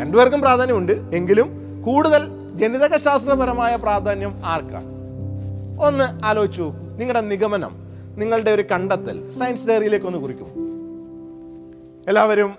രണ്ടുപേർക്കും 0.00 0.40
പ്രാധാന്യമുണ്ട്. 0.40 0.92
എങ്കിലും 0.92 1.82
കൂടുതൽ 1.86 2.28
ജനിതക 2.54 2.96
ശാസ്ത്രപരമായ 2.96 3.76
പ്രാധാന്യം 3.76 4.40
ആർക്കാണ്? 4.44 4.86
ഒന്ന് 5.86 6.24
ആലോചിച്ചു 6.24 6.72
നിങ്ങളുടെ 6.98 7.20
നിഗമനം 7.20 7.70
നിങ്ങളുടെ 8.16 8.50
ഒരു 8.50 8.62
കണ്ടെത്തൽ. 8.62 9.30
സയൻസ് 9.30 9.68
ഡയറിയിലേക്ക് 9.68 10.06
ഒന്ന് 10.06 10.18
കുറിക്കും. 10.18 10.46
എല്ലാവരും 12.08 12.54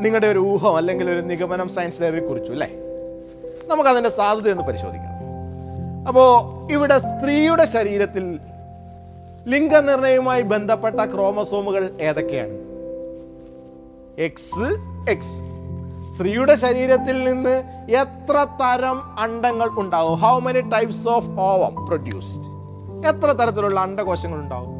നിങ്ങളുടെ 0.00 0.26
ഒരു 0.26 0.38
ഊഹം 0.38 0.76
അല്ലെങ്കിൽ 0.76 1.10
ഒരു 1.10 1.20
നിഗമനം 1.20 1.68
സയൻസ് 1.68 2.02
ഡയറി 2.02 2.20
കുറിച്ചു 2.20 2.52
അല്ലേ? 2.52 2.81
നമുക്കതിന്റെ 3.70 4.10
സാധ്യത 4.10 4.50
ഒന്ന് 4.50 4.64
പരിശോധിക്കാം. 4.64 5.12
അപ്പോൾ 6.08 6.30
ഇവിടെ 6.72 6.98
സ്ത്രീയുടെ 6.98 7.64
ശരീരത്തിൽ 7.64 8.40
ലിംഗനിർണയവുമായി 9.48 10.42
ബന്ധപ്പെട്ട 10.42 11.04
ക്രോമസോമുകൾ 11.04 11.98
ഏതൊക്കെയാണ്? 12.00 12.56
എക്സ് 14.18 14.68
എക്സ് 15.10 15.38
സ്ത്രീയുടെ 16.14 16.54
ശരീരത്തിൽ 16.54 17.24
നിന്ന് 17.24 17.54
എത്ര 17.92 18.46
തരം 18.62 19.18
അണ്ടങ്ങൾ 19.18 19.68
ഉണ്ടാവും? 19.78 20.18
How 20.18 20.38
many 20.38 20.60
types 20.60 21.08
of 21.08 21.30
ovum 21.38 21.86
produced 21.86 22.48
എത്ര 23.06 23.26
തരത്തിലുള്ള 23.32 23.80
അണ്ടകോശങ്ങൾ 23.80 24.38
ഉണ്ടാവും 24.38 24.72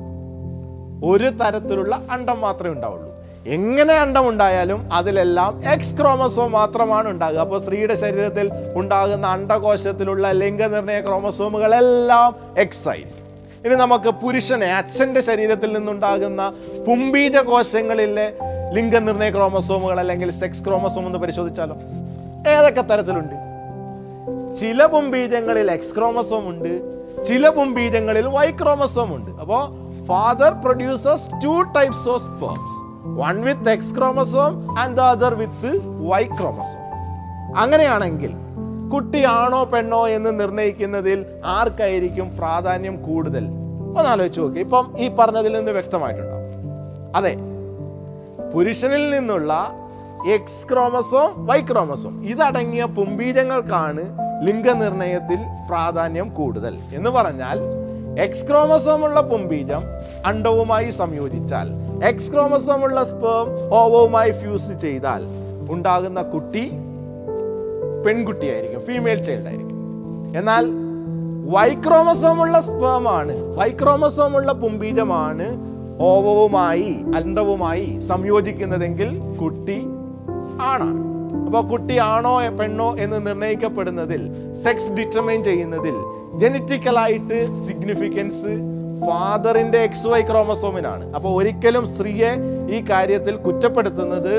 ഒരു 1.04 1.28
തരത്തിലുള്ള 1.28 2.06
അണ്ടം 2.10 2.40
മാത്രമേ 2.40 2.70
ഉണ്ടാവുള്ളൂ. 2.70 3.11
എങ്ങനെ 3.46 3.94
അണ്ടം 3.94 4.28
ഉണ്ടായാലും 4.28 4.92
അതിലെല്ലാം 4.92 5.62
എക്സ് 5.72 5.98
ക്രോമസോം 5.98 6.52
മാത്രമാണ് 6.52 7.08
ഉണ്ടാകുക. 7.08 7.38
അപ്പോൾ 7.38 7.60
സ്ത്രീയുടെ 7.60 7.94
ശരീരത്തിൽ 7.94 8.50
ഉണ്ടാകുന്ന 8.74 9.26
അണ്ടകോശത്തിലുള്ള 9.26 10.32
ലിംഗനിർണയ 10.32 11.00
ക്രോമസോമുകളെല്ലാം 11.00 12.36
എക്സ് 12.58 12.88
ആയിരിക്കും. 12.88 13.22
ഇനി 13.66 13.74
നമുക്ക് 13.74 14.10
പുരുഷനെ 14.10 14.66
അച്ഛന്റെ 14.66 15.20
ശരീരത്തിൽ 15.20 15.72
നിന്നുണ്ടാകുന്ന 15.72 16.52
പുംബീജ 16.86 17.36
കോശങ്ങളിലെ 17.36 18.32
ലിംഗനിർണയ 18.72 19.30
ക്രോമസോമുകൾ 19.30 20.00
അല്ലെങ്കിൽ 20.00 20.30
സെക്സ് 20.30 20.64
ക്രോമസോം 20.64 21.06
എന്ന് 21.06 21.18
പരിശോധിച്ചാലോ? 21.18 21.76
ഏതൊക്കെ 22.50 22.80
തരത്തിലുണ്ട്? 22.80 23.34
ചില 24.54 24.86
പുംബീജങ്ങളിൽ 24.86 25.70
എക്സ് 25.70 25.96
ക്രോമസോം 25.96 26.48
ഉണ്ട് 26.48 27.02
ചില 27.24 27.48
പുംബീജങ്ങളിൽ 27.48 28.26
വൈ 28.26 28.50
ക്രോമസോം 28.50 29.16
ഉണ്ട്. 29.16 29.30
അപ്പോൾ 29.40 29.70
father 30.06 30.52
produces 30.52 31.30
two 31.44 31.62
types 31.62 32.08
of 32.08 32.22
sperms 32.22 32.91
one 33.04 33.42
with 33.42 33.70
X 33.70 33.96
chromosome 33.96 34.78
and 34.78 34.96
the 34.96 35.00
other 35.00 35.34
with 35.34 35.80
Y 35.84 36.22
chromosome 36.22 36.82
അങ്ങനെയാണെങ്കിൽ 37.58 38.32
കുട്ടിയാണോ 38.92 39.64
പെണ്ണോ 39.64 40.08
എന്ന് 40.08 40.40
നിർണയിക്കുന്നതിൽ 40.40 41.26
ആർക്കായിരിക്കും 41.44 42.36
പ്രാധാന്യം 42.36 43.02
കൂടുതൽ? 43.02 43.44
ഒന്ന് 43.98 44.08
ആലോചിച്ച് 44.08 44.40
നോക്കി. 44.40 44.58
ഇപ്പം 44.58 44.94
ഈ 44.98 45.08
പറഞ്ഞതിൽ 45.08 45.52
നിന്ന് 45.52 45.72
വ്യക്തമായിട്ടുണ്ടാവും 45.72 46.42
അതെ. 47.16 47.36
പുരുഷനിൽ 48.54 49.10
നിന്നുള്ള 49.10 49.70
എക്സ് 50.28 50.68
ക്രോമസോം 50.72 51.46
വൈ 51.46 51.60
ക്രോമസോം 51.60 52.24
ഇതടങ്ങിയ 52.24 52.84
പുംബീജങ്ങൾക്കാണ് 52.84 54.02
ലിംഗനിർണയത്തിൽ 54.46 55.38
പ്രാധാന്യം 55.68 56.28
കൂടുതൽ. 56.28 56.78
എന്ന് 56.92 57.10
പറഞ്ഞാൽ 57.10 57.81
എക്സ് 58.18 58.48
ക്രോമസോം 58.48 59.04
ഉള്ള 59.04 59.20
പുംബീജം 59.20 59.82
അണ്ടവുമായി 60.26 60.90
സംയോജിച്ചാൽ 60.90 61.68
എക്സ് 62.04 62.32
ക്രോമസോം 62.32 62.82
ഉള്ള 62.82 63.04
സ്പേം 63.04 63.74
ഓവവുമായി 63.74 64.30
ഫ്യൂസ് 64.30 64.80
ചെയ്താൽ 64.80 65.22
ഉണ്ടാകുന്ന 65.70 66.22
കുട്ടി 66.22 66.70
പെൺകുട്ടിയായിരിക്കും 68.06 68.80
ഫീമെയിൽ 68.80 69.22
ചൈൽഡ് 69.22 69.46
ആയിരിക്കും. 69.46 69.78
എന്നാൽ 70.36 70.66
വൈക്രോമസോം 71.50 72.40
ഉള്ള 72.40 72.60
സ്പേം 72.60 73.08
ആണ് 73.08 73.56
വൈക്രോമസോം 73.56 74.36
ഉള്ള 74.36 74.52
പുംബീജമാണ് 74.52 75.46
ഓവവുമായി 76.00 76.96
അണ്ടവുമായി 77.16 78.00
സംയോജിക്കുന്നതെങ്കിൽ 78.00 79.20
കുട്ടി 79.40 79.78
ആണാണ്. 80.62 81.12
അപ്പോൾ 81.46 81.70
കുട്ടി 81.70 81.98
ആണോ 81.98 82.40
പെണ്ണോ 82.58 82.96
എന്ന് 82.96 83.26
നിർണയിക്കപ്പെടുന്നതിൽ 83.26 84.54
സെക്സ് 84.54 84.92
ഡിറ്റർമൈൻ 84.92 85.44
ചെയ്യുന്നതിൽ 85.44 85.94
ജനറ്റിക്കലായിട്ട് 86.40 87.38
സിഗ്നിഫിക്കൻസ് 87.56 88.52
ഫാദറിന്റെ 89.06 89.78
എക്സ് 89.78 90.08
വൈ 90.08 90.20
ക്രോമസോമിനാണ് 90.22 91.14
അപ്പോൾ 91.14 91.32
ഒരിക്കലും 91.34 91.86
സ്ത്രീയെ 91.86 92.30
ഈ 92.70 92.84
കാര്യത്തിൽ 92.90 93.36
കുറ്റപ്പെടുത്തുന്നത് 93.36 94.34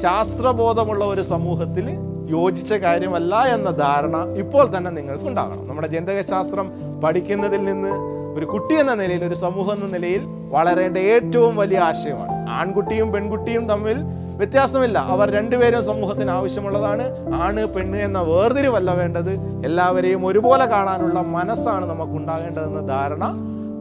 ശാസ്ത്രബോധമുള്ള 0.00 1.04
ഒരു 1.04 1.22
സമൂഹത്തിൽ 1.22 1.88
യോജിച്ച 2.30 2.72
കാര്യമല്ല 2.74 3.42
എന്ന 3.46 3.70
ധാരണ 3.70 4.16
ഇപ്പോൾ 4.38 4.76
തന്നെ 4.76 4.90
നിങ്ങൾക്ക് 4.90 5.24
ഉണ്ടാകണം 5.24 5.68
നമ്മുടെ 5.68 5.88
ജനിതകശാസ്ത്രം 5.88 6.68
പഠിക്കുന്നതിൽ 7.02 7.64
നിന്ന് 7.64 7.92
ഒരു 8.38 8.46
കുട്ടി 8.46 8.74
എന്ന 8.74 8.94
നിലയിൽ 8.94 9.24
ഒരു 9.24 9.34
സമൂഹം 9.34 9.72
എന്ന 9.72 9.86
നിലയിൽ 9.86 10.22
വളരേണ്ട 10.50 10.96
ഏറ്റവും 10.96 11.56
വലിയ 11.56 11.78
ആശയമാണ്. 11.78 12.48
ആൺകുട്ടിയും 12.48 13.12
പെൺകുട്ടിയും 13.12 13.68
തമ്മിൽ 13.68 13.98
വ്യത്യാസമില്ല. 14.36 14.98
അവർ 14.98 15.30
രണ്ടുപേരും 15.30 15.82
സമൂഹത്തിന് 15.84 16.30
ആവശ്യമുള്ളതാണ്. 16.30 17.34
ആണ് 17.34 17.66
പെണ്ണ് 17.66 17.98
എന്ന 17.98 18.18
വേർതിരിവല്ല 18.20 18.90
വേണ്ടത്. 18.94 19.30
എല്ലാവരെയും 19.64 20.26
ഒരുപോലെ 20.26 20.66
കാണാനുള്ള 20.66 21.20
മനസ്സാണ് 21.20 21.86
നമുക്ക് 21.90 22.12
ഉണ്ടാകേണ്ടതെന്ന 22.12 22.86
ധാരണ 22.86 23.24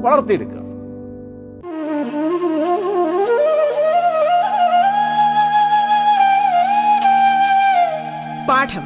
വളർത്തിയെടുക്കുക. 0.06 0.62
പാഠം 8.50 8.86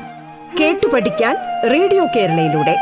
കേട്ടു 0.60 0.88
പഠിക്കാൻ 0.94 1.36
റേഡിയോ 1.72 2.06
കേരളയിലൂടെ. 2.16 2.76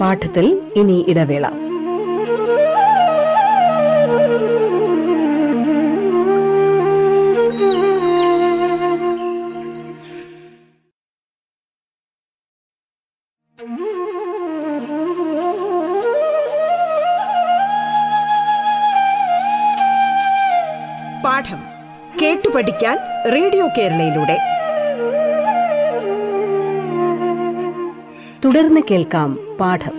പാഠത്തിൽ 0.00 0.62
ഇനി 0.76 1.04
ഇടവേള. 1.08 1.65
പഠിക്കാൻ 22.56 22.98
റേഡിയോ 23.34 23.66
കേരളയിലൂടെ. 23.66 24.36
തുടർന്ന് 28.44 28.80
കേൾക്കാം 28.90 29.56
പാഠം. 29.60 29.96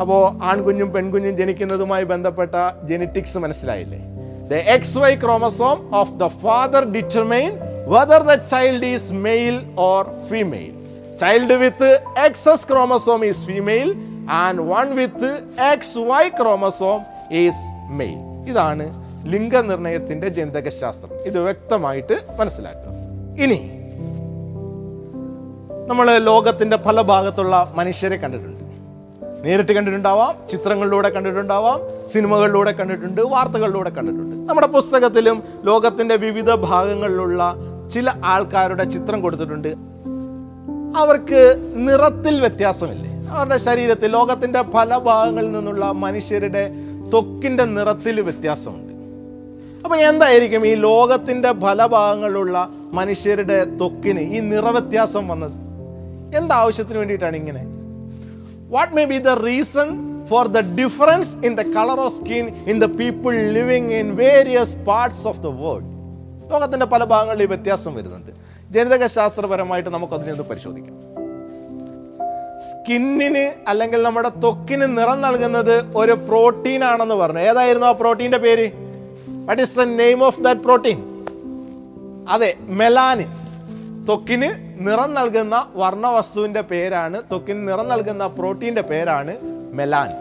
അപ്പോൾ 0.00 0.44
ആൺകുഞ്ഞും 0.44 0.92
പെൺകുഞ്ഞും 0.92 1.36
ജനിക്കുന്നതുമായി 1.36 2.04
ബന്ധപ്പെട്ട 2.04 2.50
ജെനറ്റിക്സ് 2.84 3.38
മനസ്സിലായില്ലേ? 3.38 3.98
The 4.50 4.54
X 4.54 4.98
Y 4.98 5.14
chromosome 5.14 5.94
of 5.94 6.14
the 6.14 6.26
father 6.26 6.84
determine 6.84 7.52
whether 7.86 8.22
the 8.22 8.34
child 8.34 8.84
is 8.84 9.12
male 9.12 9.70
or 9.78 10.06
female 10.28 10.85
child 11.20 11.52
with 11.52 12.00
X 12.24 12.48
S 12.48 12.68
chromosome 12.68 13.24
is 13.24 13.46
female 13.46 13.96
and 14.30 14.60
one 14.60 14.96
with 14.96 15.44
X 15.72 15.98
Y 15.98 16.28
chromosome 16.28 17.00
is 17.30 17.90
male 17.90 18.48
ഇതാണ് 18.48 19.06
ലിംഗനിർണയത്തിന്റെ 19.26 20.28
ജനിതകശാസ്ത്രം. 20.28 21.20
ഇത് 21.20 21.38
വ്യക്തമായിട്ട് 21.40 22.20
മനസ്സിലാക്കുക. 22.38 22.90
ഇനി 23.42 23.70
നമ്മൾ 25.88 26.18
ലോകത്തിന്റെ 26.18 26.76
പല 26.76 27.02
ഭാഗത്തുള്ള 27.02 27.72
മനുഷ്യരെ 27.76 28.16
കണ്ടിട്ടുണ്ട്. 28.16 28.64
നേരിട്ട് 29.46 29.72
കണ്ടിട്ടുണ്ടാവാം 29.72 30.48
ചിത്രങ്ങളിലൂടെ 30.48 31.08
കണ്ടിട്ടുണ്ടാവാം 31.08 32.08
സിനിമകളിലൂടെ 32.08 32.72
കണ്ടിട്ടുണ്ട് 32.72 33.20
വാർത്തകളിലൂടെ 33.20 33.90
കണ്ടിട്ടുണ്ട്. 33.90 34.48
നമ്മുടെ 34.48 34.66
പുസ്തകത്തിലും 34.66 35.42
ലോകത്തിന്റെ 35.64 36.16
വിവിധ 36.16 36.54
ഭാഗങ്ങളിലുള്ള 36.54 37.54
ചില 37.90 38.12
ആൾക്കാരുടെ 38.24 38.84
ചിത്രം 38.84 39.20
കൊടുത്തിട്ടുണ്ട്. 39.20 39.95
അവർക്ക് 41.02 41.42
നിറത്തിൽ 41.88 42.34
വ്യത്യാസമില്ലേ? 42.40 43.10
അവരുടെ 43.36 43.56
ശരീരത്തിൽ 43.56 44.10
ലോകത്തിന്റെ 44.10 44.60
പല 44.76 44.98
ഭാഗങ്ങളിൽ 44.98 45.52
നിന്നുള്ള 45.52 45.84
മനുഷ്യരുടെ 46.04 46.64
ത്വക്കിന്റെ 47.12 47.64
നിറത്തിൽ 47.64 48.20
വ്യത്യാസമുണ്ട്. 48.20 48.92
അപ്പോൾ 49.84 49.98
എന്തായിരിക്കും 50.10 50.66
ഈ 50.66 50.74
ലോകത്തിന്റെ 50.74 51.50
പല 51.64 51.86
ഭാഗങ്ങളിലുള്ള 51.86 52.56
മനുഷ്യരുടെ 52.92 53.58
ത്വക്കിന് 53.80 54.20
ഈ 54.20 54.40
നിറവ്യത്യാസം 54.52 55.28
വന്നത്? 55.28 55.56
എന്താവശ്യത്തിന് 56.38 56.98
വേണ്ടിയിട്ടാണ് 56.98 57.36
ഇങ്ങനെ? 57.36 57.62
What 58.74 58.92
may 58.96 59.04
be 59.04 59.18
the 59.18 59.34
reason 59.48 59.88
for 60.30 60.46
the 60.46 60.60
difference 60.80 61.32
in 61.46 61.52
the 61.60 61.64
colour 61.76 62.00
of 62.06 62.14
skin 62.14 62.46
in 62.72 62.78
the 62.84 62.88
people 63.02 63.32
living 63.58 63.92
in 64.00 64.16
various 64.16 64.74
parts 64.88 65.28
of 65.28 65.40
the 65.40 65.46
world 65.62 65.86
ലോകത്തിന്റെ 66.52 66.86
പല 66.86 67.04
ഭാഗങ്ങളിൽ 67.04 67.46
വ്യത്യാസം 67.46 67.94
വരുന്നുണ്ട്. 67.94 68.32
ജനിതക 68.76 69.06
ശാസ്ത്രപരമായിട്ട് 69.06 69.90
നമുക്കതിനെ 69.90 70.32
ഒന്ന് 70.32 70.44
പരിശോധിക്കാം. 70.44 70.94
സ്കിന്നിന് 72.66 73.44
അല്ലെങ്കിൽ 73.68 74.02
നമ്മുടെ 74.02 74.28
ത്വക്കിന് 74.28 74.98
നിറം 74.98 75.20
നൽകുന്നത് 75.22 75.96
ഒരു 75.96 76.12
പ്രോട്ടീൻ 76.12 76.84
ആണെന്ന് 76.84 77.14
പറഞ്ഞു. 77.14 77.40
ഏതായിരുന്നു 77.40 77.86
ആ 77.86 77.92
പ്രോട്ടീന്റെ 77.92 78.38
പേര്? 78.38 78.66
What 79.46 79.62
is 79.62 79.78
the 79.78 79.82
name 79.82 80.24
of 80.24 80.40
that 80.40 80.60
protein 80.60 80.98
അതെ 82.28 82.54
മെലാനിൻ. 82.80 83.30
ത്വക്കിന് 84.06 84.48
നിറം 84.88 85.14
നൽകുന്ന 85.14 85.56
വർണവസ്തുവിന്റെ 85.74 86.60
പേരാണ് 86.60 87.22
ത്വക്കിന് 87.30 87.68
നിറം 87.68 87.88
നൽകുന്ന 87.88 88.26
പ്രോട്ടീന്റെ 88.26 88.82
പേരാണ് 88.82 89.34
മെലാനിൻ. 89.72 90.20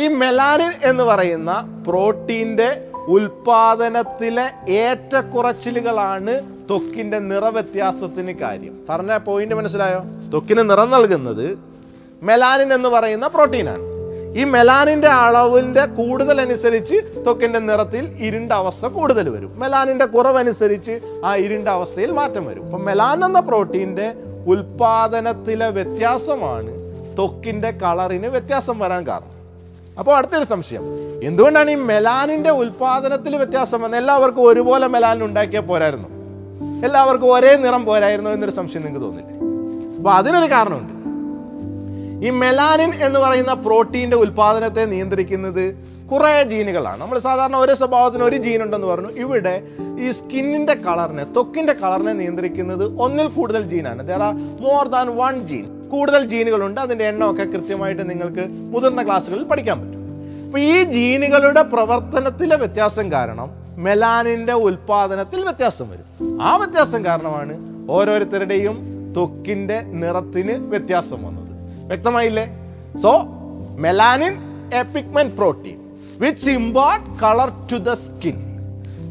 ഈ 0.00 0.06
മെലാനിൻ 0.08 0.72
എന്ന് 0.90 1.04
പറയുന്ന 1.04 1.52
പ്രോട്ടീന്റെ 1.88 2.70
ഉൽപാദനത്തിലെ 2.94 4.46
ഏറ്റക്കുറച്ചിലുകളാണ് 4.72 6.34
ത്വക്കിന്റെ 6.70 7.18
നിറവ്യത്യാസത്തിന് 7.18 8.32
കാര്യം. 8.32 8.76
പറഞ്ഞ 8.88 9.16
പോയിന്റ് 9.16 9.54
മനസ്സിലായോ? 9.54 10.30
ത്വക്കിന് 10.30 10.70
നിറം 10.70 10.90
നൽകുന്നത് 10.90 11.58
മെലാനിൻ 12.22 12.74
എന്ന് 12.74 12.88
പറയുന്ന 12.88 13.26
പ്രോട്ടീനാണ് 13.26 13.90
ഈ 14.36 14.44
മെലാനിന്റെ 14.44 15.08
അളവിന്റെ 15.08 15.86
കൂടുതൽ 15.86 16.40
അനുസരിച്ച് 16.40 16.94
ത്വക്കിന്റെ 17.24 17.58
നിറത്തിൽ 17.58 18.16
ഇരുണ്ട 18.18 18.52
അവസ്ഥ 18.52 18.86
കൂടുതൽ 18.86 19.28
വരും. 19.28 19.60
മെലാനിന്റെ 19.60 20.04
കുറവനുസരിച്ച് 20.04 21.00
ആ 21.24 21.36
ഇരുണ്ട 21.36 21.68
അവസ്ഥയിൽ 21.68 22.10
മാറ്റം 22.10 22.44
വരും. 22.44 22.64
അപ്പം 22.64 22.84
മെലാൻ 22.84 23.24
എന്ന 23.24 23.40
പ്രോട്ടീന്റെ 23.40 24.12
ഉൽപാദനത്തിലെ 24.46 25.70
വ്യത്യാസമാണ് 25.70 26.70
ത്വക്കിന്റെ 27.16 27.70
കളറിന് 27.70 28.26
വ്യത്യാസം 28.26 28.78
വരാൻ 28.78 29.06
കാരണം. 29.06 29.40
അപ്പോൾ 29.98 30.16
അടുത്തൊരു 30.16 30.44
സംശയം. 30.44 30.82
എന്തുകൊണ്ടാണ് 31.22 31.70
ഈ 31.70 31.74
മെലാനിന്റെ 31.74 32.50
ഉൽപാദനത്തിൽ 32.50 33.36
വ്യത്യാസം 33.36 33.82
വന്നത്? 33.82 34.00
എല്ലാവർക്കും 34.00 34.48
ഒരുപോലെ 34.48 34.86
മെലാനിൻ 34.86 35.24
ഉണ്ടാക്കിയാൽ 35.24 35.62
പോരായിരുന്നു. 35.62 36.19
എല്ലാവർക്കും 36.84 37.34
ഒരേ 37.34 37.56
നിറം 37.56 37.84
പോരായിരുന്നു 37.84 38.30
എന്നൊരു 38.30 38.52
സംശയം 38.52 38.82
നിങ്ങൾക്ക് 38.82 39.06
തോന്നില്ലേ? 39.06 39.34
അപ്പോൾ 39.96 40.10
അതിനൊരു 40.10 40.50
കാരണമുണ്ട്. 40.50 40.94
ഈ 42.26 42.30
മെലാനിൻ 42.30 42.94
എന്ന് 42.94 43.20
പറയുന്ന 43.20 43.54
പ്രോട്ടീന്റെ 43.54 44.16
ഉൽപാദനത്തെ 44.16 44.84
നിയന്ത്രിക്കുന്നത് 44.84 45.74
കുറേ 46.12 46.42
ജീനുകളാണ്. 46.42 47.00
നമ്മൾ 47.00 47.18
സാധാരണ 47.18 47.56
ഒരു 47.56 47.74
സ്വഭാവത്തിന് 47.74 48.24
ഒരു 48.24 48.36
ജീൻ 48.36 48.62
ഉണ്ടെന്ന് 48.62 48.86
പറഞ്ഞു. 48.86 49.08
ഇവിടെ 49.08 49.62
ഈ 50.00 50.10
സ്കിന്നിന്റെ 50.10 50.74
കളറിനെ 50.74 51.24
ത്വക്കിന്റെ 51.24 51.72
കളറിനെ 51.72 52.12
നിയന്ത്രിക്കുന്നത് 52.12 53.02
ഒന്നിൽ 53.02 53.26
കൂടുതൽ 53.26 53.62
ജീനാണ്. 53.62 54.08
There 54.08 54.22
are 54.22 54.34
more 54.34 54.88
than 54.88 55.16
one 55.16 55.46
gene 55.46 55.88
കൂടുതൽ 55.88 56.24
ജീനുകളുണ്ട്. 56.24 56.80
അതിന്റെ 56.80 57.04
എണ്ണമൊക്കെ 57.04 57.44
കൃത്യമായിട്ട് 57.44 58.10
നിങ്ങൾക്ക് 58.10 58.46
മുതിർന്ന 58.48 59.06
ക്ലാസ്സുകളിൽ 59.06 59.44
പഠിക്കാൻ 59.44 59.80
പറ്റും. 59.80 60.00
അപ്പോൾ 60.46 60.58
ഈ 60.58 60.84
ജീനുകളുടെ 60.84 61.62
പ്രവർത്തനത്തിലെ 61.62 62.56
വ്യത്യാസം 62.56 63.12
കാരണം 63.12 63.59
മെലാനിന്റെ 63.84 64.52
ഉൽപാദനത്തിൽ 64.66 65.40
വ്യത്യാസം 65.42 65.86
വരും. 65.90 66.06
ആ 66.42 66.56
വ്യത്യാസം 66.56 67.04
കാരണമാണ് 67.04 67.54
ഓരോരുത്തരുടെയും 67.90 68.76
ത്വക്കിന്റെ 69.16 69.80
നിറത്തിന് 69.80 70.54
വ്യത്യാസം 70.72 71.20
വന്നത്. 71.26 71.52
വ്യക്തമായില്ലേ? 71.88 72.46
So 73.02 73.12
melanin 73.78 74.34
a 74.74 74.82
pigment 74.94 75.36
protein 75.36 75.78
which 76.20 76.50
impart 76.50 77.10
colour 77.22 77.50
to 77.72 77.76
the 77.76 77.92
skin 78.06 78.38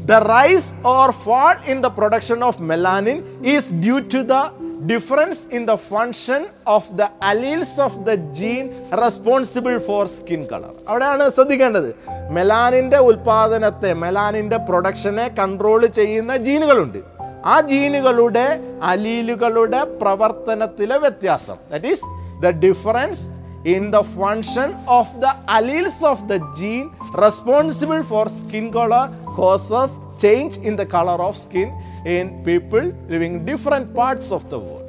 the 0.06 0.12
rise 0.12 0.70
or 0.86 1.10
fall 1.24 1.54
in 1.70 1.78
the 1.82 1.86
production 1.98 2.44
of 2.44 2.62
melanin 2.62 3.18
is 3.54 3.74
due 3.84 3.98
to 4.14 4.22
the 4.32 4.42
difference 4.86 5.50
in 5.52 5.66
the 5.66 5.72
function 5.72 6.48
of 6.66 6.92
the 6.92 7.02
alleles 7.22 7.80
of 7.80 7.98
the 7.98 8.10
gene 8.10 8.90
responsible 9.02 9.78
for 9.78 10.06
skin 10.06 10.46
colour 10.52 10.72
അവിടെയാണ് 10.88 11.30
ശ്രദ്ധിക്കേണ്ടത്. 11.30 11.94
മെലാനിന്റെ 12.30 12.96
ഉൽപാദനത്തെ 12.96 13.94
മെലാനിന്റെ 13.94 14.56
പ്രൊഡക്ഷനെ 14.56 15.28
control 15.28 15.86
ചെയ്യുന്ന 15.86 16.36
ജീനുകളുണ്ട്. 16.36 16.98
ആ 17.44 17.60
ജീനുകളുടെ 17.60 18.60
അലീലുകളുടെ 18.82 19.84
പ്രവർത്തനത്തിലെ 19.84 20.98
വ്യത്യാസം. 20.98 21.56
That 21.72 21.86
is 21.86 22.02
the 22.42 22.46
difference 22.46 23.39
in 23.64 23.90
the 23.90 24.02
function 24.02 24.74
of 24.88 25.20
the 25.20 25.32
alleles 25.48 26.02
of 26.02 26.26
the 26.28 26.38
gene 26.56 26.90
responsible 27.14 28.02
for 28.02 28.28
skin 28.28 28.72
color 28.72 29.04
causes 29.36 29.98
change 30.18 30.56
in 30.58 30.76
the 30.76 30.86
color 30.86 31.22
of 31.22 31.36
skin 31.36 31.68
in 32.06 32.42
people 32.42 32.84
living 33.08 33.44
different 33.44 33.94
parts 33.94 34.32
of 34.32 34.48
the 34.50 34.58
world 34.58 34.86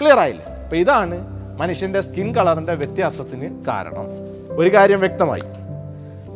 clear 0.00 0.18
ആയില്ലേ 0.18 0.46
അപ്പൊ 0.56 0.76
ഇതാണ് 0.76 1.16
മനുഷ്യന്റെ 1.58 2.00
skin 2.02 2.28
കളറിന്റെ 2.36 2.74
വ്യത്യാസത്തിന് 2.74 3.46
കാരണം 3.68 4.06
ഒരു 4.56 4.70
കാര്യം 4.74 5.00
വ്യക്തമായി 5.00 5.44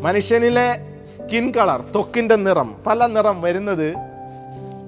മനുഷ്യനിലെ 0.03 0.69
skin 1.07 1.51
colour 1.51 1.81
ത്വക്കിന്റെ 1.95 2.37
നിറം 2.37 2.71
പല 2.87 3.07
നിറം 3.07 3.37
വരുന്നത് 3.43 3.89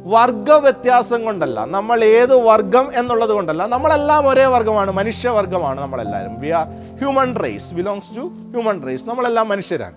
വർഗ 0.04 0.52
വ്യത്യാസം 0.52 1.25
കൊണ്ടല്ല. 1.25 1.64
നമ്മൾ 1.64 2.04
ഏത് 2.04 2.42
വർഗം 2.42 2.99
എന്നുള്ളത് 2.99 3.30
കൊണ്ടല്ല. 3.30 3.66
നമ്മളെല്ലാം 3.66 4.28
ഒരേ 4.28 4.44
വർഗമാണ് 4.44 4.90
മനുഷ്യവർഗമാണ് 4.90 5.80
നമ്മളെല്ലാവരും. 5.80 6.40
We 6.40 6.49
are 6.49 6.66
human 6.99 7.37
race 7.37 7.75
belongs 7.75 8.16
to 8.16 8.21
human 8.21 8.87
race 8.87 9.09
നമ്മളെല്ലാം 9.09 9.49
മനുഷ്യരാണ്. 9.49 9.94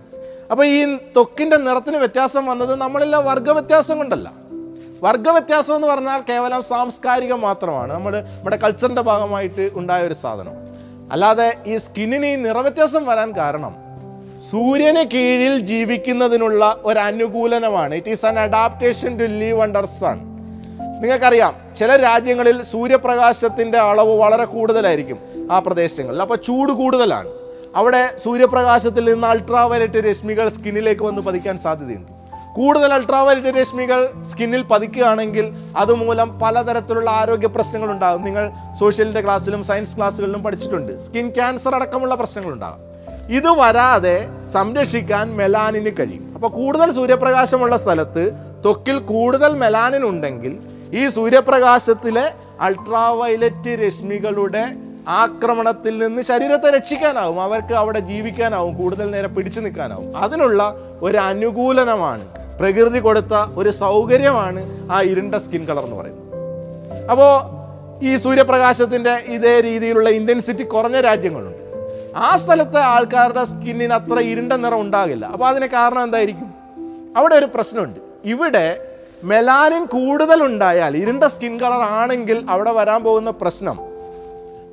അപ്പോൾ 0.52 0.66
ഈ 0.66 0.96
ത്വക്കിന്റെ 0.96 1.58
നിറത്തിന് 1.58 1.98
വ്യത്യാസം 1.98 2.46
വന്നത് 2.46 2.76
നമ്മളിലെ 2.76 3.18
വർഗ 3.18 3.52
വ്യത്യാസം 3.52 3.98
കൊണ്ടല്ല. 3.98 4.32
വർഗ 5.04 5.30
വ്യത്യാസം 5.30 5.76
എന്ന് 5.76 5.88
പറഞ്ഞാൽ 5.88 6.24
കേവലം 6.30 6.64
സാംസ്കാരികം 6.64 7.42
മാത്രമാണ്. 7.42 7.94
നമ്മൾ 7.94 8.22
നമ്മുടെ 8.22 8.56
കൾച്ചറിന്റെ 8.56 9.02
ഭാഗമായിട്ട് 9.02 9.72
ഉണ്ടായ 9.74 10.04
ഒരു 10.04 10.14
സാധനം 10.14 10.52
അല്ലാതെ 11.12 11.58
ഈ 11.68 11.78
സ്കിന്നിന് 11.78 12.26
ഈ 12.26 12.36
നിറവ്യത്യാസം 12.36 13.06
വരാൻ 13.06 13.32
കാരണം 13.32 13.85
സൂര്യന് 14.40 15.04
കീഴിൽ 15.14 15.60
ജീവിക്കുന്നതിനുള്ള 15.60 16.78
ഒരു 16.84 17.00
അനുകൂലനമാണ്. 17.00 17.96
It 17.96 18.10
is 18.10 18.26
an 18.26 18.40
adaptation 18.40 19.18
to 19.18 19.24
live 19.24 19.62
under 19.62 19.86
sun 19.86 20.20
നിങ്ങൾക്കറിയാം 21.02 21.56
ചില 21.76 21.96
രാജ്യങ്ങളിൽ 21.96 22.64
സൂര്യപ്രകാശത്തിന്റെ 22.64 23.78
അളവ് 23.78 24.18
വളരെ 24.18 24.46
കൂടുതലായിരിക്കും 24.46 25.48
ആ 25.52 25.60
പ്രദേശങ്ങളിൽ. 25.60 26.22
അപ്പോൾ 26.22 26.38
ചൂട് 26.38 26.72
കൂടുതലാണ്. 26.72 27.30
അവിടെ 27.76 28.14
സൂര്യപ്രകാശത്തിൽ 28.24 29.14
നിന്ന് 29.14 29.28
അൾട്രാവയലറ്റ് 29.28 29.94
രശ്മികൾ 29.94 30.50
സ്കിന്നിലേക്ക് 30.50 31.04
വന്ന് 31.04 31.22
പതിക്കാൻ 31.22 31.58
സാധ്യതയുണ്ട്. 31.58 32.12
കൂടുതൽ 32.56 32.94
അൾട്രാവയലറ്റ് 32.94 33.58
രശ്മികൾ 33.58 34.10
സ്കിന്നിൽ 34.32 34.62
പതിക്കുകയാണെങ്കിൽ 34.62 35.54
അതുമൂലം 35.78 36.40
പലതരത്തിലുള്ള 36.40 37.10
ആരോഗ്യ 37.10 37.48
പ്രശ്നങ്ങൾ 37.48 37.92
ഉണ്ടാകും 37.92 38.24
നിങ്ങൾ 38.24 38.52
സോഷ്യലിന്റെ 38.80 39.22
ക്ലാസ്സിലും 39.22 39.64
സയൻസ് 39.64 39.98
ക്ലാസ്സുകളിലും 39.98 40.44
പഠിച്ചിട്ടുണ്ട്. 40.44 40.98
സ്കിൻ 40.98 41.30
ക്യാൻസർ 41.30 41.76
അടക്കമുള്ള 41.76 42.16
പ്രശ്നങ്ങളുണ്ടാകും. 42.16 42.95
ഇത് 43.30 43.50
വരാതെ 43.50 44.28
സംരക്ഷിക്കാൻ 44.54 45.38
മെലാനിന് 45.38 45.92
കഴിയും. 46.00 46.32
അപ്പോൾ 46.36 46.48
കൂടുതൽ 46.48 46.92
സൂര്യപ്രകാശമുള്ള 46.92 47.78
സ്ഥലത്ത് 47.78 48.32
ത്വക്കിൽ 48.66 48.98
കൂടുതൽ 48.98 49.54
മെലാനിൻ 49.54 50.04
ഉണ്ടെങ്കിൽ 50.04 50.58
ഈ 50.94 51.08
സൂര്യപ്രകാശത്തിലെ 51.08 52.32
അൾട്രാവയലറ്റ് 52.60 53.70
രശ്മികളുടെ 53.70 54.72
ആക്രമണത്തിൽ 55.08 55.98
നിന്ന് 55.98 56.22
ശരീരത്തെ 56.22 56.76
രക്ഷിക്കാനാവും. 56.76 57.42
അവർക്ക് 57.42 57.74
അവിടെ 57.74 58.00
ജീവിക്കാനാവും 58.00 58.78
കൂടുതൽ 58.78 59.12
നേരം 59.12 59.36
പിടിച്ചു 59.36 59.60
നിൽക്കാനാവും. 59.60 60.18
അതിനുള്ള 60.18 60.76
ഒരു 61.02 61.18
അനുകൂലനമാണ് 61.18 62.28
പ്രകൃതി 62.60 63.00
കൊടുത്ത 63.00 63.34
ഒരു 63.56 63.70
സൗകര്യമാണ് 63.70 64.92
ആ 64.92 65.02
ഇരുണ്ട 65.02 65.36
സ്കിൻ 65.36 65.66
കളർ 65.66 65.84
എന്ന് 65.84 65.96
പറയുന്നത്. 65.96 66.24
അപ്പോൾ 67.12 67.56
ഈ 68.06 68.16
സൂര്യപ്രകാശത്തിന്റെ 68.16 69.14
ഇതേ 69.28 69.60
രീതിയിലുള്ള 69.60 70.10
ഇന്റൻസിറ്റി 70.10 70.64
കുറഞ്ഞ 70.64 71.02
രാജ്യങ്ങളുണ്ട്. 71.02 71.65
ആ 72.16 72.38
സ്ഥലത്തെ 72.38 72.80
ആൾക്കാരുടെ 72.80 73.44
സ്കിന്നിന് 73.44 73.94
അത്ര 73.94 74.20
ഇരുണ്ട 74.20 74.54
നിറം 74.54 74.82
ഉണ്ടാകില്ല. 74.82 75.26
അപ്പോൾ 75.26 75.48
അതിന് 75.48 75.66
കാരണം 75.66 76.04
എന്തായിരിക്കും? 76.04 76.54
അവിടെ 77.18 77.36
ഒരു 77.36 77.46
പ്രശ്നമുണ്ട്. 77.46 78.00
ഇവിടെ 78.26 78.88
മെലാനിൻ 79.24 79.86
കൂടുതൽ 79.86 80.44
ഉണ്ടായാൽ 80.44 80.98
ഇരുണ്ട 80.98 81.24
സ്കിൻ 81.24 81.60
കളർ 81.60 81.82
ആണെങ്കിൽ 81.82 82.46
അവിടെ 82.50 82.72
വരാൻ 82.72 83.04
പോകുന്ന 83.04 83.30
പ്രശ്നം 83.30 83.80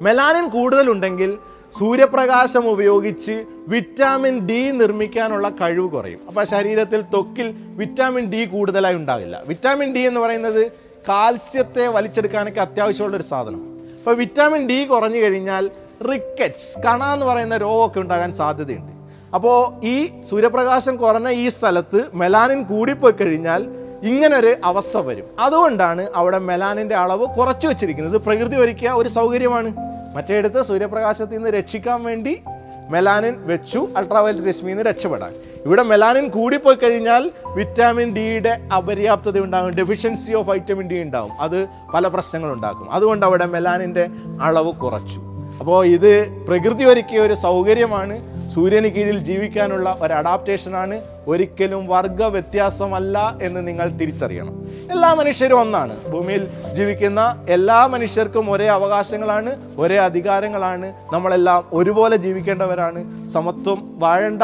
മെലാനിൻ 0.03 0.49
കൂടുതലുണ്ടെങ്കിൽ 0.49 1.39
സൂര്യപ്രകാശം 1.79 2.71
ഉപയോഗിച്ച് 2.71 3.45
വിറ്റാമിൻ 3.69 4.47
ഡി 4.47 4.71
നിർമ്മിക്കാനുള്ള 4.71 5.49
കഴിവ് 5.49 5.91
കുറയും. 5.91 6.21
അപ്പോൾ 6.29 6.45
ശരീരത്തിൽ 6.45 7.01
ത്വക്കിൽ 7.01 7.55
വിറ്റാമിൻ 7.57 8.31
ഡി 8.31 8.45
കൂടുതലായി 8.45 8.95
ഉണ്ടാകില്ല. 8.95 9.43
വിറ്റാമിൻ 9.47 9.95
ഡി 9.95 9.99
എന്ന് 9.99 10.21
പറയുന്നത് 10.21 10.73
കാൽസ്യത്തെ 11.09 11.87
വലിച്ചെടുക്കാനൊക്കെ 11.87 12.61
അത്യാവശ്യമുള്ളൊരു 12.61 13.23
സാധനം. 13.23 13.63
അപ്പോൾ 13.99 14.15
വിറ്റാമിൻ 14.15 14.69
ഡി 14.69 14.85
കുറഞ്ഞു 14.85 15.17
കഴിഞ്ഞാൽ 15.17 15.71
റിക്കറ്റ്സ് 16.11 16.79
കണ 16.79 17.05
എന്ന് 17.05 17.27
പറയുന്ന 17.27 17.57
രോഗമൊക്കെ 17.57 18.01
ഉണ്ടാകാൻ 18.01 18.35
സാധ്യതയുണ്ട്. 18.35 18.93
അപ്പോൾ 19.35 19.85
ഈ 19.85 20.23
സൂര്യപ്രകാശം 20.31 20.97
കുറഞ്ഞ 20.97 21.29
ഈ 21.29 21.49
സ്ഥലത്ത് 21.49 22.05
മെലാനിൻ 22.15 22.63
കൂടിപ്പോയി 22.63 23.13
കഴിഞ്ഞാൽ 23.13 23.67
ഇങ്ങനൊരു 24.03 24.57
അവസ്ഥ 24.65 24.97
വരും. 24.97 25.25
അതുകൊണ്ടാണ് 25.39 26.07
അവിടെ 26.15 26.39
മെലാനിന്റെ 26.39 26.95
അളവ് 26.95 27.27
കുറച്ച് 27.27 27.67
വെച്ചിരിക്കുന്നത്. 27.67 28.21
പ്രകൃതി 28.21 28.57
ഒരുക്കിയ 28.57 28.91
ഒരു 28.91 29.09
സൗകര്യമാണ്. 29.09 29.75
മറ്റേടുത്ത് 30.17 30.63
സൂര്യപ്രകാശത്തിൽ 30.63 31.37
നിന്ന് 31.37 31.51
രക്ഷിക്കാൻ 31.51 32.05
വേണ്ടി 32.05 32.43
മെലാനിൻ 32.91 33.47
വെച്ചു 33.47 33.89
അൾട്രാവയലറ്റ് 33.97 34.49
രശ്മിയിൽ 34.49 34.77
നിന്ന് 34.77 34.91
രക്ഷപ്പെടാൻ. 34.91 35.35
ഇവിടെ 35.67 35.83
മെലാനിൻ 35.83 36.29
കൂടിപ്പോയി 36.29 36.75
കഴിഞ്ഞാൽ 36.75 37.31
വിറ്റാമിൻ 37.47 38.15
ഡിയുടെ 38.15 38.69
അപര്യാപ്തത 38.77 39.39
ഉണ്ടാകും 39.39 39.71
ഡെഫിഷ്യൻസി 39.71 40.33
ഓഫ് 40.33 40.49
വൈറ്റമിൻ 40.49 40.89
ഡി 40.89 41.03
ഉണ്ടാകും. 41.03 41.31
അത് 41.41 41.69
പല 41.95 42.09
പ്രശ്നങ്ങളുണ്ടാക്കും. 42.09 42.93
അതുകൊണ്ട് 42.93 43.27
അവിടെ 43.27 43.47
മെലാനിന്റെ 43.47 44.09
അളവ് 44.43 44.73
കുറച്ചു. 44.73 45.32
അപ്പോൾ 45.59 45.87
ഇത് 45.87 46.13
പ്രകൃതി 46.47 46.85
ഒരുക്കിയ 46.85 47.19
ഒരു 47.19 47.35
സൗകര്യമാണ്. 47.35 48.15
സൂര്യന് 48.49 48.87
കീഴിൽ 48.87 49.19
ജീവിക്കാനുള്ള 49.19 49.99
ഒരു 50.01 50.13
അഡാപ്റ്റേഷനാണ് 50.13 51.03
ഒരിക്കലും 51.27 51.87
വർഗ 51.87 52.25
വ്യത്യാസമല്ല 52.25 53.39
എന്ന് 53.43 53.69
നിങ്ങൾ 53.69 53.89
തിരിച്ചറിയണം. 53.89 54.55
എല്ലാ 54.93 55.15
മനുഷ്യരും 55.15 55.61
ഒന്നാണ്. 55.61 55.95
ഭൂമിയിൽ 56.11 56.49
ജീവിക്കുന്ന 56.75 57.45
എല്ലാ 57.49 57.87
മനുഷ്യർക്കും 57.87 58.51
ഒരേ 58.51 58.67
അവകാശങ്ങളാണ് 58.67 59.53
ഒരേ 59.79 59.97
അധികാരങ്ങളാണ്. 59.97 60.93
നമ്മളെല്ലാം 61.13 61.65
ഒരുപോലെ 61.73 62.17
ജീവിക്കേണ്ടവരാണ്. 62.17 63.29
സമത്വം 63.29 63.99
വാഴേണ്ട 63.99 64.43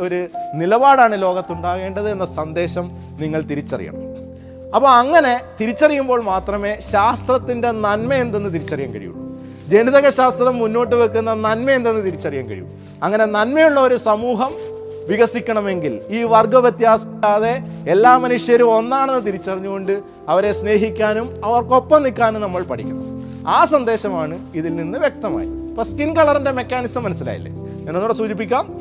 ഒരു 0.00 0.28
നിലപാടാണ് 0.54 1.22
ലോകത്തുണ്ടാകേണ്ടത് 1.22 2.10
എന്ന 2.10 2.24
സന്ദേശം 2.24 2.90
നിങ്ങൾ 3.20 3.40
തിരിച്ചറിയണം. 3.40 4.10
അപ്പോൾ 4.74 4.88
അങ്ങനെ 4.88 5.40
തിരിച്ചറിയുമ്പോൾ 5.60 6.22
മാത്രമേ 6.22 6.78
ശാസ്ത്രത്തിന്റെ 6.92 7.70
നന്മ 7.70 8.14
എന്തെന്ന് 8.14 8.50
തിരിച്ചറിയാൻ 8.50 8.90
കഴിയുള്ളൂ 8.90 9.09
ജനിതക 9.70 10.08
ശാസ്ത്രം 10.08 10.58
മുന്നോട്ട് 10.58 10.96
വെക്കുന്ന 10.96 11.34
നന്മ 11.34 11.70
എന്തെന്ന് 11.70 12.06
തിരിച്ചറിയാൻ 12.06 12.46
കഴിയും. 12.46 12.70
അങ്ങനെ 13.02 13.24
നന്മയുള്ള 13.24 13.80
ഒരു 13.80 13.96
സമൂഹം 13.96 14.50
വികസിക്കണമെങ്കിൽ 15.08 16.00
ഈ 16.08 16.22
വർഗ 16.22 16.56
വ്യത്യാസമില്ലാതെ 16.56 17.60
എല്ലാ 17.88 18.16
മനുഷ്യരും 18.16 18.74
ഒന്നാണെന്ന് 18.74 19.26
തിരിച്ചറിഞ്ഞുകൊണ്ട് 19.26 20.00
അവരെ 20.28 20.52
സ്നേഹിക്കാനും 20.52 21.44
അവർക്കൊപ്പം 21.44 22.02
നിൽക്കാനും 22.02 22.40
നമ്മൾ 22.40 22.62
പഠിക്കണം. 22.62 23.22
ആ 23.48 23.64
സന്ദേശമാണ് 23.64 24.48
ഇതിൽ 24.54 24.76
നിന്ന് 24.76 24.98
വ്യക്തമായി. 24.98 25.48
ഇപ്പൊ 25.48 25.82
സ്കിൻ 25.82 26.16
കളറിന്റെ 26.16 26.50
മെക്കാനിസം 26.50 27.02
മനസ്സിലായില്ലേ? 27.02 27.52
എന്നൊന്നുകൂടെ 27.52 28.12
സൂചിപ്പിക്കാം. 28.12 28.80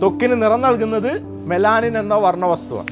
ത്വക്കിന് 0.00 0.42
നിറം 0.42 0.60
നൽകുന്നത് 0.60 1.22
മെലാനിൻ 1.22 1.98
എന്ന 1.98 2.14
വർണവസ്തുവാണ്. 2.14 2.88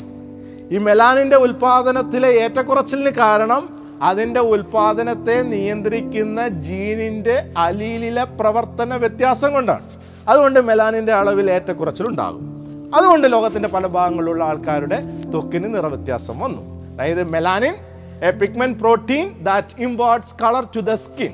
ഈ 0.74 0.78
മെലാനിന്റെ 0.78 1.36
ഉൽപാദനത്തിലെ 1.36 2.28
ഏറ്റക്കുറച്ചിലിന് 2.28 3.10
കാരണം 3.10 3.79
അതിന്റെ 4.02 4.40
ഉൽപാദനത്തെ 4.40 5.42
നിയന്ത്രിക്കുന്ന 5.42 6.48
ജീനിന്റെ 6.48 7.52
അലീലിലെ 7.56 8.24
പ്രവർത്തന 8.24 8.96
വ്യത്യാസം 8.96 9.52
കൊണ്ടാണ്. 9.52 9.82
അതുകൊണ്ട് 10.28 10.60
മെലാനിന്റെ 10.60 11.12
അളവിൽ 11.12 11.50
ഏറ്റക്കുറച്ചിലുണ്ടാകും. 11.50 12.46
അതുകൊണ്ട് 12.94 13.32
ലോകത്തിന്റെ 13.32 13.68
പല 13.68 13.86
ഭാഗങ്ങളിലുള്ള 13.86 14.44
ആൾക്കാരുടെ 14.44 15.02
തൊക്കിന് 15.34 15.74
നിറവ്യത്യാസം 15.74 16.40
വന്നു. 16.40 16.62
അതായത് 16.92 17.30
melanin 17.30 17.74
a 18.22 18.30
pigment 18.30 18.78
protein 18.78 19.32
that 19.42 19.82
imports 19.82 20.34
colour 20.42 20.66
to 20.76 20.80
the 20.80 20.94
skin 20.94 21.32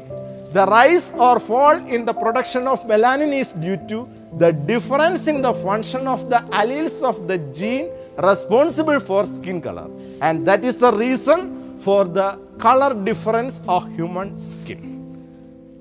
the 0.54 0.58
rise 0.58 1.12
or 1.18 1.38
fall 1.38 1.80
in 1.88 2.04
the 2.04 2.10
production 2.10 2.68
of 2.68 2.86
melanin 2.86 3.34
is 3.34 3.58
due 3.58 3.76
to 3.92 4.06
the 4.34 4.46
difference 4.46 5.30
in 5.30 5.42
the 5.42 5.50
function 5.50 6.08
of 6.08 6.22
the 6.24 6.34
alleles 6.54 7.04
of 7.04 7.20
the 7.20 7.32
gene 7.32 7.86
responsible 8.28 8.98
for 8.98 9.24
skin 9.24 9.60
colour 9.60 9.88
and 10.22 10.46
that 10.46 10.64
is 10.64 10.80
the 10.80 10.84
reason 10.84 11.65
for 11.86 12.08
the 12.08 12.20
colour 12.64 13.04
difference 13.04 13.62
of 13.68 13.88
human 13.88 14.36
skin 14.36 14.80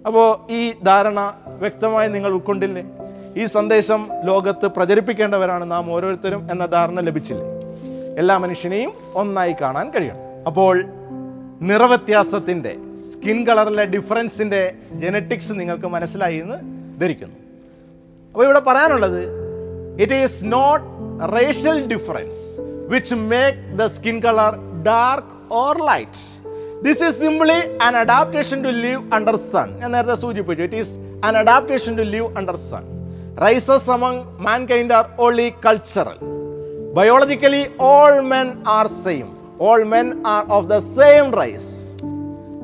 അപ്പോൾ 0.07 0.51
ഈ 0.51 0.73
ധാരണ 0.85 1.33
വ്യക്തമായി 1.47 2.07
നിങ്ങൾ 2.07 2.31
ഉൾക്കൊണ്ടില്ലേ? 2.31 2.83
ഈ 3.37 3.45
സന്ദേശം 3.45 4.09
ലോകത്ത് 4.25 4.65
പ്രചരിപ്പിക്കേണ്ടവരാണ് 4.65 5.71
നാം 5.71 5.91
ഓരോരുത്തരും 5.91 6.51
എന്ന 6.51 6.65
ധാരണ 6.65 6.99
ലഭിച്ചില്ലേ? 6.99 7.45
എല്ലാ 8.17 8.37
മനുഷ്യനെയും 8.37 8.93
ഒന്നായി 9.13 9.55
കാണാൻ 9.61 9.89
കഴിയണം. 9.89 10.45
അപ്പോൾ 10.47 10.83
നിറവ്യത്യാസത്തിന്റെ 11.61 12.75
സ്കിൻ 13.11 13.47
കളറിലെ 13.47 13.85
ഡിഫറൻസിന്റെ 13.85 14.73
ജനറ്റിക്സ് 14.91 15.53
നിങ്ങൾക്ക് 15.53 15.85
മനസ്സിലായി 15.85 16.37
എന്ന് 16.37 16.57
ധരിക്കുന്നു. 17.01 17.35
അപ്പോൾ 18.31 18.43
ഇവിടെ 18.43 18.59
പറയാനുള്ളത് 18.59 19.21
it 20.01 20.13
is 20.13 20.45
not 20.45 20.85
racial 21.35 21.87
difference 21.93 22.61
which 22.89 23.15
make 23.15 23.79
the 23.79 23.85
skin 23.85 24.19
colour 24.19 24.74
dark 24.89 25.33
or 25.61 25.73
light. 25.91 26.17
This 26.83 27.01
is 27.07 27.13
simply 27.25 27.57
an 27.79 27.95
adaptation 27.95 28.63
to 28.63 28.71
live 28.85 29.01
under 29.17 29.35
sun. 29.51 29.69
ഞാൻ 29.81 29.91
നേരത്തെ 29.95 30.17
സൂചിപ്പിച്ചു 30.23 30.63
it 30.67 30.79
is 30.83 30.93
an 31.27 31.35
adaptation 31.43 31.95
to 32.01 32.05
live 32.15 32.29
under 32.41 32.57
sun. 32.69 32.85
Races 33.45 33.85
among 33.97 34.17
mankind 34.49 34.91
are 34.99 35.07
only 35.17 35.47
cultural 35.67 36.17
Biologically, 36.95 37.73
all 37.77 38.21
men 38.21 38.61
are 38.65 38.87
same. 38.87 39.35
All 39.59 39.83
men 39.83 40.21
are 40.23 40.45
of 40.47 40.69
the 40.69 40.79
same 40.79 41.29
race. 41.31 41.97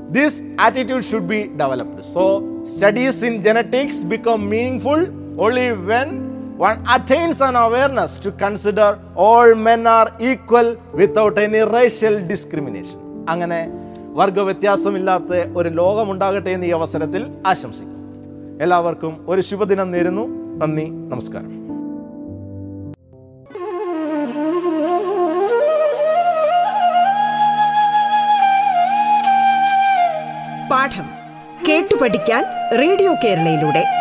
This 0.09 0.41
attitude 0.57 1.03
should 1.03 1.27
be 1.27 1.47
developed. 1.47 2.05
So, 2.05 2.23
studies 2.63 3.23
in 3.23 3.43
genetics 3.43 4.05
become 4.05 4.47
meaningful 4.47 5.01
only 5.37 5.73
when 5.73 6.30
one 6.61 6.77
attains 6.77 7.37
an 7.37 7.55
awareness 7.55 8.11
to 8.25 8.29
consider 8.29 8.89
all 9.17 9.53
men 9.53 9.79
are 9.79 10.33
equal 10.33 10.69
without 11.01 11.33
any 11.33 11.61
racial 11.69 12.19
discrimination. 12.29 13.29
അങ്ങനെ 13.29 13.69
വർഗവ്യത്യാസമില്ലാത്ത 14.13 15.57
ഒരു 15.57 15.69
ലോകമുണ്ടാകട്ടെ 15.69 16.49
എന്ന് 16.49 16.65
ഈ 16.65 16.69
അവസരത്തിൽ 16.69 17.31
ആശംസിക്കുന്നു. 17.47 17.99
എല്ലാവർക്കും 18.63 19.25
ഒരു 19.27 19.41
ശുഭദിനം 19.41 19.91
നേരുന്നു. 19.91 20.27
നന്ദി 20.65 20.85
നമസ്കാരം. 20.89 21.61
പാഠം 30.69 31.05
കേട്ടു 31.69 31.95
പഠിക്കാൻ 31.95 32.43
റേഡിയോ 32.79 33.13
കേരളയിലൂടെ. 33.23 34.00